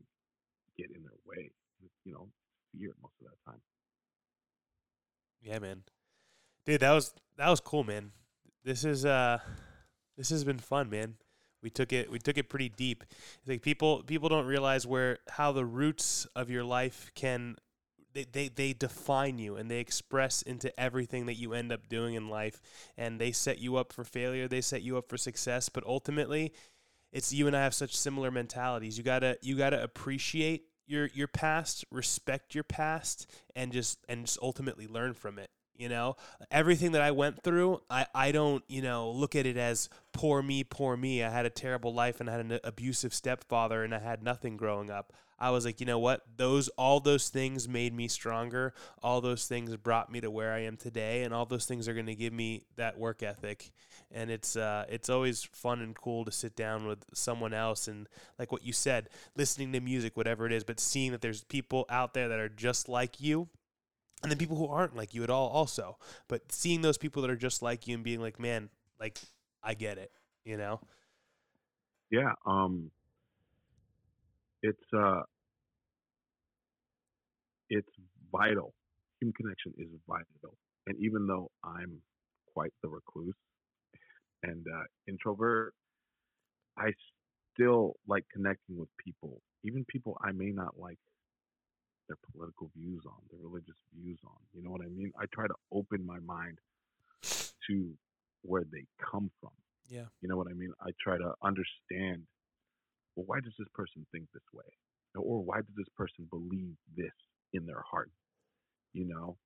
[0.77, 1.51] get in their way.
[2.05, 2.27] You know,
[2.73, 3.61] fear most of that time.
[5.41, 5.83] Yeah, man.
[6.65, 8.11] Dude, that was that was cool, man.
[8.63, 9.39] This is uh
[10.17, 11.15] this has been fun, man.
[11.61, 13.03] We took it we took it pretty deep.
[13.09, 17.55] I think people people don't realize where how the roots of your life can
[18.17, 22.15] they, they, they define you and they express into everything that you end up doing
[22.15, 22.59] in life
[22.97, 26.51] and they set you up for failure, they set you up for success, but ultimately
[27.11, 28.97] it's you and I have such similar mentalities.
[28.97, 34.39] You gotta you gotta appreciate your your past, respect your past, and just and just
[34.41, 35.49] ultimately learn from it.
[35.77, 36.15] You know,
[36.49, 40.41] everything that I went through, I, I don't, you know, look at it as poor
[40.41, 41.23] me, poor me.
[41.23, 44.57] I had a terrible life and I had an abusive stepfather and I had nothing
[44.57, 45.13] growing up.
[45.39, 46.21] I was like, you know what?
[46.35, 48.73] Those all those things made me stronger.
[49.03, 51.93] All those things brought me to where I am today, and all those things are
[51.93, 53.71] going to give me that work ethic.
[54.11, 58.07] And it's uh, it's always fun and cool to sit down with someone else and
[58.39, 61.85] like what you said, listening to music, whatever it is, but seeing that there's people
[61.89, 63.47] out there that are just like you
[64.23, 65.97] and then people who aren't like you at all also.
[66.27, 69.19] But seeing those people that are just like you and being like man like
[69.63, 70.11] i get it
[70.47, 70.79] you know?
[72.09, 72.89] Yeah, um,
[74.63, 75.23] it's uh,
[77.69, 77.89] it's
[78.31, 78.73] vital.
[79.19, 80.55] Human connection is vital,
[80.87, 82.01] and even though I'm
[82.53, 83.35] quite the recluse
[84.41, 85.73] and uh, introvert,
[86.77, 86.91] I
[87.53, 90.99] still like connecting with people, even people I may not like
[92.07, 94.39] their political views on, their religious views on.
[94.53, 95.11] You know what I mean?
[95.19, 96.57] I try to open my mind
[97.67, 97.93] to
[98.43, 99.51] where they come from.
[99.89, 100.71] yeah You know what I mean?
[100.81, 102.23] I try to understand.
[103.15, 104.69] Well, why does this person think this way,
[105.15, 107.17] or why does this person believe this
[107.53, 108.11] in their heart?
[108.93, 109.37] You know,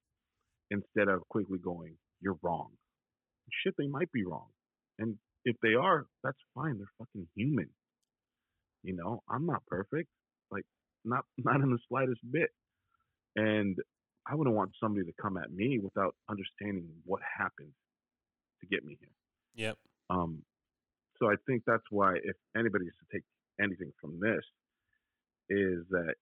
[0.70, 2.72] instead of quickly going, "You're wrong."
[3.64, 4.49] Shit, they might be wrong,
[4.99, 6.78] and if they are, that's fine.
[6.78, 7.70] They're fucking human.
[8.84, 10.09] You know, I'm not perfect.
[10.51, 10.66] Like,
[11.03, 12.49] not not in the slightest bit.
[13.35, 13.77] And
[14.27, 17.73] I wouldn't want somebody to come at me without understanding what happened
[18.61, 19.09] to get me here.
[19.53, 19.77] yep
[20.09, 20.43] Um,
[21.17, 23.23] so I think that's why if anybody is to take
[23.61, 24.43] anything from this,
[25.49, 26.15] is that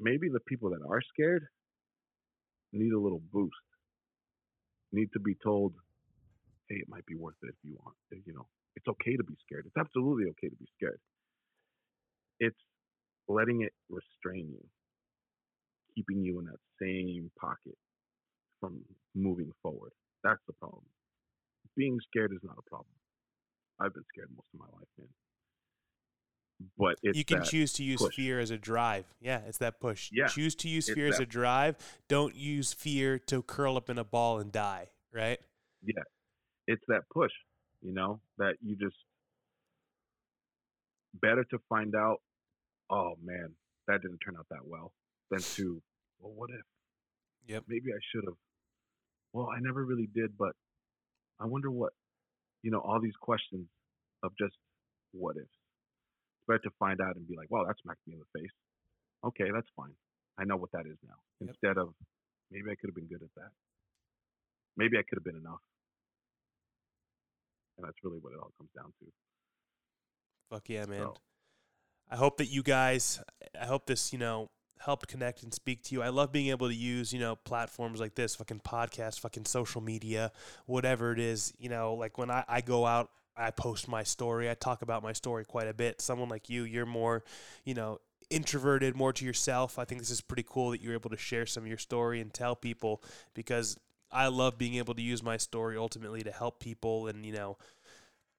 [0.00, 1.46] maybe the people that are scared
[2.72, 3.54] need a little boost.
[4.92, 5.74] Need to be told,
[6.68, 7.96] hey, it might be worth it if you want.
[8.10, 9.66] You know, it's okay to be scared.
[9.66, 11.00] It's absolutely okay to be scared.
[12.38, 12.58] It's
[13.28, 14.64] letting it restrain you,
[15.94, 17.76] keeping you in that same pocket
[18.60, 18.80] from
[19.14, 19.92] moving forward.
[20.22, 20.84] That's the problem
[21.76, 22.94] being scared is not a problem.
[23.80, 25.08] I've been scared most of my life, man.
[26.78, 28.14] But it's you can choose to use push.
[28.14, 31.26] fear as a drive yeah it's that push Yeah, choose to use fear as a
[31.26, 31.76] drive
[32.08, 35.40] don't use fear to curl up in a ball and die right
[35.84, 36.02] yeah,
[36.66, 37.32] it's that push,
[37.82, 38.96] you know, that you just
[41.20, 42.20] better to find out,
[42.90, 43.50] oh man,
[43.88, 44.92] that didn't turn out that well,
[45.30, 45.82] than to,
[46.20, 46.64] well, what if?
[47.46, 47.64] Yep.
[47.68, 48.36] Maybe I should have.
[49.32, 50.52] Well, I never really did, but
[51.40, 51.92] I wonder what,
[52.62, 53.66] you know, all these questions
[54.22, 54.54] of just
[55.12, 55.44] what ifs.
[55.44, 58.52] It's better to find out and be like, wow, that smacked me in the face.
[59.24, 59.92] Okay, that's fine.
[60.38, 61.18] I know what that is now.
[61.40, 61.50] Yep.
[61.50, 61.94] Instead of
[62.50, 63.50] maybe I could have been good at that.
[64.76, 65.62] Maybe I could have been enough.
[67.76, 69.06] And that's really what it all comes down to.
[70.50, 71.14] fuck yeah man So,
[72.10, 73.20] I hope that you guys,
[73.60, 74.50] I hope this, you know,
[74.84, 76.02] helped connect and speak to you.
[76.02, 79.80] I love being able to use, you know, platforms like this, fucking podcast, fucking social
[79.80, 80.30] media,
[80.66, 81.52] whatever it is.
[81.58, 85.02] You know, like when I, I go out, I post my story, I talk about
[85.02, 86.00] my story quite a bit.
[86.00, 87.24] Someone like you, you're more,
[87.64, 87.98] you know,
[88.30, 89.78] introverted, more to yourself.
[89.78, 92.20] I think this is pretty cool that you're able to share some of your story
[92.20, 93.02] and tell people
[93.34, 93.76] because
[94.12, 97.56] I love being able to use my story ultimately to help people and, you know,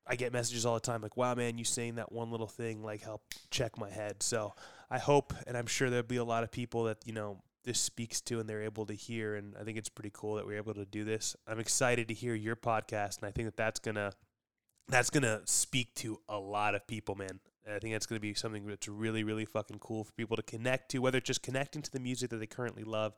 [0.08, 2.84] I get messages all the time like, "Wow, man, you saying that one little thing
[2.84, 4.54] like helped check my head." So
[4.90, 7.80] I hope, and I'm sure there'll be a lot of people that you know this
[7.80, 10.58] speaks to and they're able to hear, and I think it's pretty cool that we're
[10.58, 11.36] able to do this.
[11.48, 14.14] I'm excited to hear your podcast, and I think that that's gonna
[14.88, 17.40] that's gonna speak to a lot of people, man.
[17.68, 20.92] I think that's gonna be something that's really, really fucking cool for people to connect
[20.92, 23.16] to, whether it's just connecting to the music that they currently love,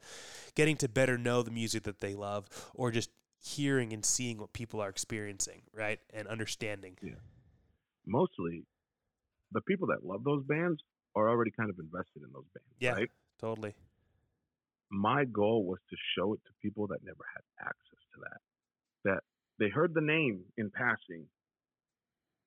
[0.56, 3.10] getting to better know the music that they love, or just
[3.40, 6.98] hearing and seeing what people are experiencing, right, and understanding.
[7.02, 7.16] Yeah.
[8.06, 8.64] mostly
[9.52, 10.82] the people that love those bands
[11.16, 12.94] are already kind of invested in those bands, Yeah.
[12.94, 13.12] right?
[13.38, 13.74] Totally.
[14.90, 18.42] My goal was to show it to people that never had access to that.
[19.04, 19.24] That
[19.60, 21.28] they heard the name in passing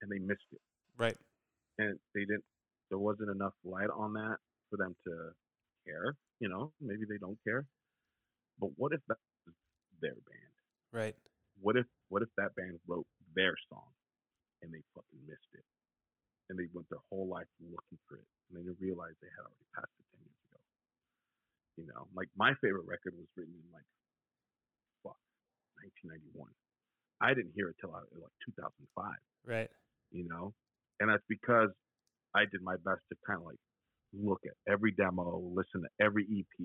[0.00, 0.60] and they missed it.
[0.96, 1.16] Right.
[1.78, 2.44] And they didn't
[2.88, 4.38] there wasn't enough light on that
[4.68, 5.32] for them to
[5.86, 6.16] care.
[6.40, 7.66] You know, maybe they don't care.
[8.58, 9.54] But what if that was
[10.00, 10.49] their band?
[10.92, 11.14] Right.
[11.60, 13.90] What if what if that band wrote their song
[14.62, 15.64] and they fucking missed it?
[16.50, 19.46] And they went their whole life looking for it and they didn't realize they had
[19.46, 20.60] already passed it ten years ago.
[21.78, 23.86] You know, like my favorite record was written in like
[25.06, 25.18] fuck,
[25.78, 26.50] nineteen ninety one.
[27.22, 29.70] I didn't hear it till I, like two thousand five, Right.
[30.10, 30.54] you know?
[30.98, 31.70] And that's because
[32.34, 33.60] I did my best to kind of like
[34.12, 36.56] look at every demo, listen to every EP,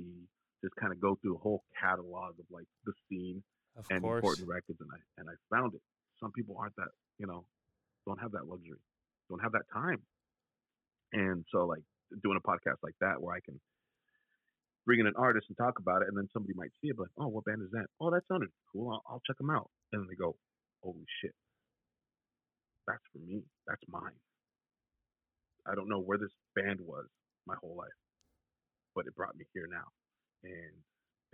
[0.63, 3.43] just kind of go through the whole catalog of like the scene
[3.75, 4.19] Of and course.
[4.23, 5.81] important records and I and I found it.
[6.19, 7.45] Some people aren't that, you know,
[8.07, 8.79] don't have that luxury,
[9.29, 10.01] don't have that time.
[11.11, 11.83] And so like
[12.23, 13.59] doing a podcast like that where I can
[14.85, 17.07] bring in an artist and talk about it and then somebody might see it but
[17.19, 17.87] oh what band is that?
[17.99, 18.91] Oh that sounded cool.
[18.91, 19.69] I'll, I'll check them out.
[19.91, 20.35] And then they go,
[20.81, 21.33] holy shit.
[22.87, 23.41] That's for me.
[23.67, 24.15] That's mine.
[25.67, 27.05] I don't know where this band was
[27.47, 27.97] my whole life,
[28.93, 29.89] but it brought me here now.
[30.43, 30.77] And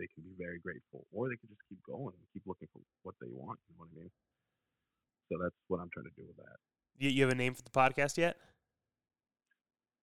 [0.02, 2.82] they can be very grateful, or they can just keep going and keep looking for
[3.06, 3.60] what they want.
[3.70, 4.10] You know what I mean?
[5.30, 6.58] So that's what I'm trying to do with that.
[6.98, 8.36] You, you have a name for the podcast yet?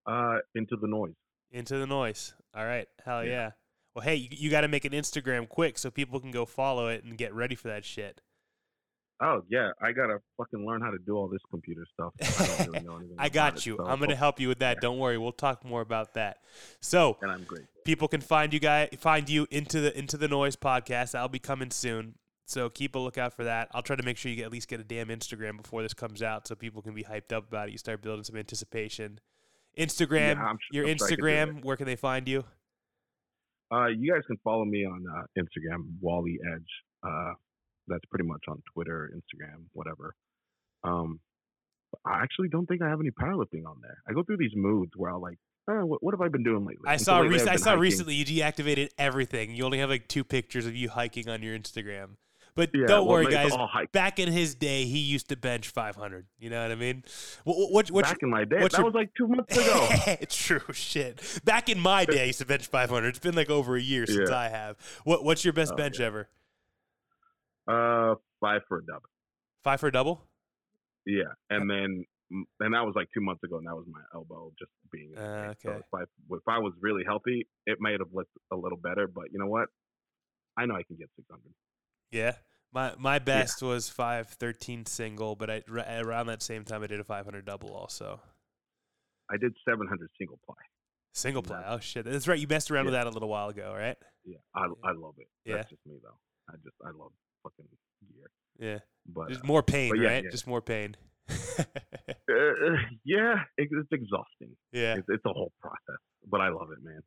[0.08, 1.20] Uh, into the noise.
[1.52, 2.34] Into the noise.
[2.56, 2.88] All right.
[3.04, 3.32] Hell yeah.
[3.32, 3.50] Yeah.
[3.94, 6.88] Well, hey, you, you got to make an Instagram quick so people can go follow
[6.88, 8.22] it and get ready for that shit.
[9.22, 12.14] Oh yeah, I gotta fucking learn how to do all this computer stuff.
[12.22, 13.02] I don't really know.
[13.20, 13.76] I got it, you.
[13.78, 14.78] so- I'm going to help you with that.
[14.78, 14.82] yeah.
[14.82, 15.18] Don't worry.
[15.18, 16.38] We'll talk more about that.
[16.80, 17.64] So, And I'm great.
[17.84, 21.12] people can find you guys find you into the into the noise podcast.
[21.12, 22.16] That'll be coming soon.
[22.46, 23.68] So keep a lookout for that.
[23.74, 25.94] I'll try to make sure you get, at least get a damn Instagram before this
[25.94, 27.74] comes out, so people can be hyped up about it.
[27.74, 29.20] You start building some anticipation.
[29.78, 31.64] Instagram, I'm sure- your I'm sure Instagram.
[31.64, 32.46] Where can they find you?
[33.72, 36.64] Uh, you guys can follow me on uh, Instagram, Wally Edge.
[37.04, 37.34] Uh,
[37.90, 40.16] that's pretty much on Twitter, Instagram, whatever.
[40.84, 41.20] Um,
[42.06, 43.98] I actually don't think I have any powerlifting on there.
[44.08, 45.38] I go through these moods where I'll like,
[45.70, 46.88] oh, what, what have I been doing lately?
[46.88, 47.82] I And so saw lately rec- I saw hiking.
[47.82, 49.56] recently you deactivated everything.
[49.56, 52.12] You only have like two pictures of you hiking on your Instagram.
[52.56, 53.52] But Yeah, don't well, worry, guys.
[53.92, 56.26] Back in his day, he used to bench 500.
[56.40, 57.04] You know what I mean?
[57.44, 59.88] What, what, what's Back in my day, that your- was like two months ago.
[60.20, 61.22] it's true shit.
[61.46, 63.08] Back in my day, I used to bench 500.
[63.08, 64.38] It's been like over a year since Yeah.
[64.38, 64.78] I have.
[65.06, 66.08] What What's your best Oh, bench yeah.
[66.08, 66.28] ever?
[67.70, 69.04] Uh, five for a dub.
[69.64, 70.22] Five for a double?
[71.06, 74.02] Yeah, and then mm, and that was like two months ago, and that was my
[74.14, 75.16] elbow just being.
[75.16, 75.56] Uh, pain.
[75.62, 75.80] So okay.
[75.80, 76.02] if I
[76.36, 79.08] if I was really healthy, it might have looked a little better.
[79.08, 79.70] But you know what?
[80.58, 81.54] I know I can get six hundred.
[82.12, 82.34] Yeah.
[82.72, 87.04] My my best was 513 single, but I around that same time I did a
[87.04, 88.22] 500 double also.
[89.32, 90.56] I did seven hundred single ply.
[91.14, 91.62] Single ply.
[91.62, 91.74] Yeah.
[91.74, 92.06] Oh shit.
[92.06, 92.40] That's right.
[92.40, 93.98] You messed around with that a little while ago, right?
[94.24, 95.28] Yeah, I I love it.
[95.46, 95.58] Yeah.
[95.58, 96.18] That's just me though.
[96.48, 97.12] I just I love
[97.58, 98.32] fucking gear.
[98.60, 98.80] Yeah.
[99.06, 100.24] But Just uh, more pain, yeah, right?
[100.24, 100.30] yeah.
[100.30, 100.96] Just more pain.
[101.30, 101.64] uh,
[103.06, 104.56] yeah, it, it's exhausting.
[104.72, 104.96] yeah.
[104.96, 107.02] It's, it's a whole process, but I love it, man.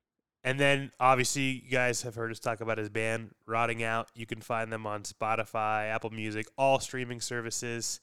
[0.45, 4.09] And then obviously you guys have heard us talk about his band Rotting Out.
[4.15, 8.01] You can find them on Spotify, Apple Music, all streaming services.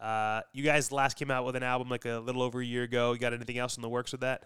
[0.00, 2.84] Uh, you guys last came out with an album like a little over a year
[2.84, 3.12] ago.
[3.12, 4.44] You got anything else in the works with that?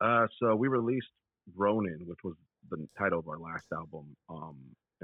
[0.00, 1.08] Uh, so we released
[1.56, 2.34] Ronin, which was
[2.70, 4.16] the title of our last album.
[4.28, 4.56] Um,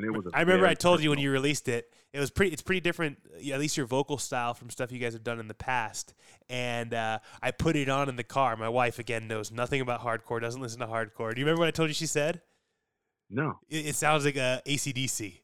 [0.03, 0.27] and it was.
[0.35, 1.93] I remember I told you when you released it.
[2.13, 2.53] It was pretty.
[2.53, 3.19] It's pretty different.
[3.53, 6.15] At least your vocal style from stuff you guys have done in the past.
[6.49, 8.57] And uh, I put it on in the car.
[8.57, 10.41] My wife again knows nothing about hardcore.
[10.41, 11.33] Doesn't listen to hardcore.
[11.35, 11.95] Do you remember what I told you?
[11.95, 12.41] She said
[13.31, 13.61] No.
[13.69, 15.41] it, it sounds like a ACDC.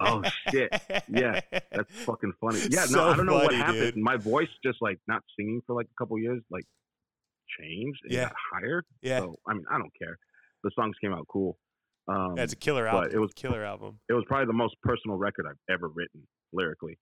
[0.00, 0.70] Oh, shit.
[1.08, 1.40] Yeah,
[1.72, 2.60] That's fucking funny.
[2.70, 3.94] Yeah, no, So I don't know what happened.
[3.94, 3.96] dude.
[3.96, 6.64] My voice just like not singing for like a couple years, like
[7.60, 8.24] changed and Yeah.
[8.24, 8.84] got higher.
[9.02, 10.18] Yeah, So I mean, I don't care.
[10.62, 11.58] The songs came out cool.
[12.08, 13.10] Um, it's a killer album.
[13.12, 13.98] it was- a killer album.
[14.08, 16.98] it was probably the most personal record I've ever written lyrically,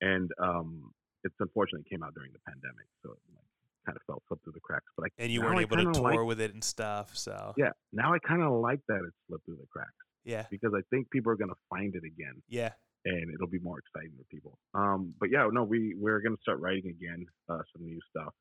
[0.00, 0.92] and um,
[1.24, 3.44] it's unfortunately came out during the pandemic, so it like,
[3.86, 4.84] kind of fell slipped through the cracks.
[4.96, 7.16] But I And you weren't I able to tour like- with it and stuff.
[7.16, 9.94] So yeah, now I kind of like that it slipped through the cracks
[10.24, 12.42] yeah, because I think people are gonna find it again.
[12.48, 12.72] yeah.
[13.08, 14.58] and it'll be more exciting for people.
[14.74, 18.34] Um, but yeah, no, we we're gonna start writing again, uh, some new stuff,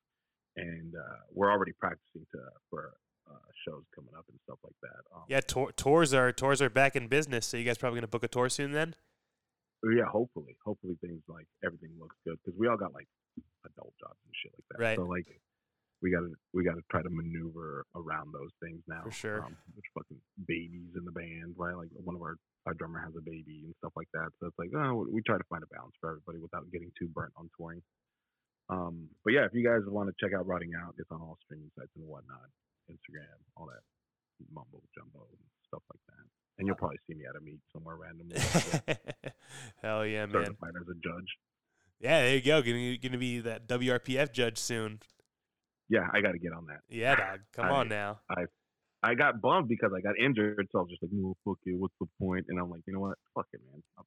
[0.58, 2.40] and uh, we're already practicing to
[2.72, 2.96] for
[3.30, 5.02] uh, shows coming up and stuff like that.
[5.16, 7.46] Um, Yeah, tour, tours are tours are back in business.
[7.46, 8.96] So you guys probably gonna book a tour soon then?
[9.86, 13.08] yeah, hopefully, hopefully things like everything looks good because we all got like
[13.66, 14.80] adult jobs and shit like that.
[14.84, 14.98] Right.
[14.98, 15.28] So like.
[16.04, 19.02] We gotta we gotta try to maneuver around those things now.
[19.06, 19.42] For sure.
[19.42, 21.74] Um, there's fucking babies in the band, right?
[21.74, 22.36] Like one of our
[22.68, 24.30] our drummer has a baby and stuff like that.
[24.38, 27.08] So it's like, oh, we try to find a balance for everybody without getting too
[27.08, 27.82] burnt on touring.
[28.70, 31.38] Um, but yeah, if you guys want to check out Rotting Out, it's on all
[31.46, 32.50] streaming sites and whatnot,
[32.92, 33.84] Instagram, all that
[34.52, 36.26] mumbo jumbo and stuff like that.
[36.58, 38.40] And you'll uh, probably see me at a meet somewhere randomly.
[39.82, 40.46] Hell yeah, man!
[40.46, 41.30] Certified as a judge.
[42.00, 42.62] Yeah, there you go.
[42.62, 45.00] Gonna gonna be that WRPF judge soon.
[45.90, 46.82] Yeah, I got to get on that.
[46.90, 47.40] Yeah, dog.
[47.54, 48.20] Come I- on now.
[48.30, 48.46] I
[49.04, 51.78] I got bummed because I got injured, so I was just like, "No, fuck it.
[51.78, 53.18] What's the point?" And I'm like, you know what?
[53.36, 53.84] Fuck it, man.
[53.98, 54.06] I'll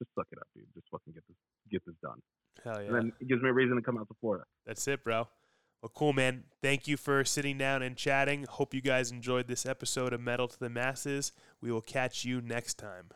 [0.00, 0.64] just suck it up, dude.
[0.74, 1.36] Just fucking get this
[1.70, 2.20] get this done.
[2.64, 2.88] Hell yeah.
[2.88, 4.44] And then it gives me a reason to come out to Florida.
[4.66, 5.28] That's it, bro.
[5.82, 6.44] Well, cool, man.
[6.60, 8.44] Thank you for sitting down and chatting.
[8.44, 11.32] Hope you guys enjoyed this episode of Metal to the Masses.
[11.62, 13.06] We will catch you next time.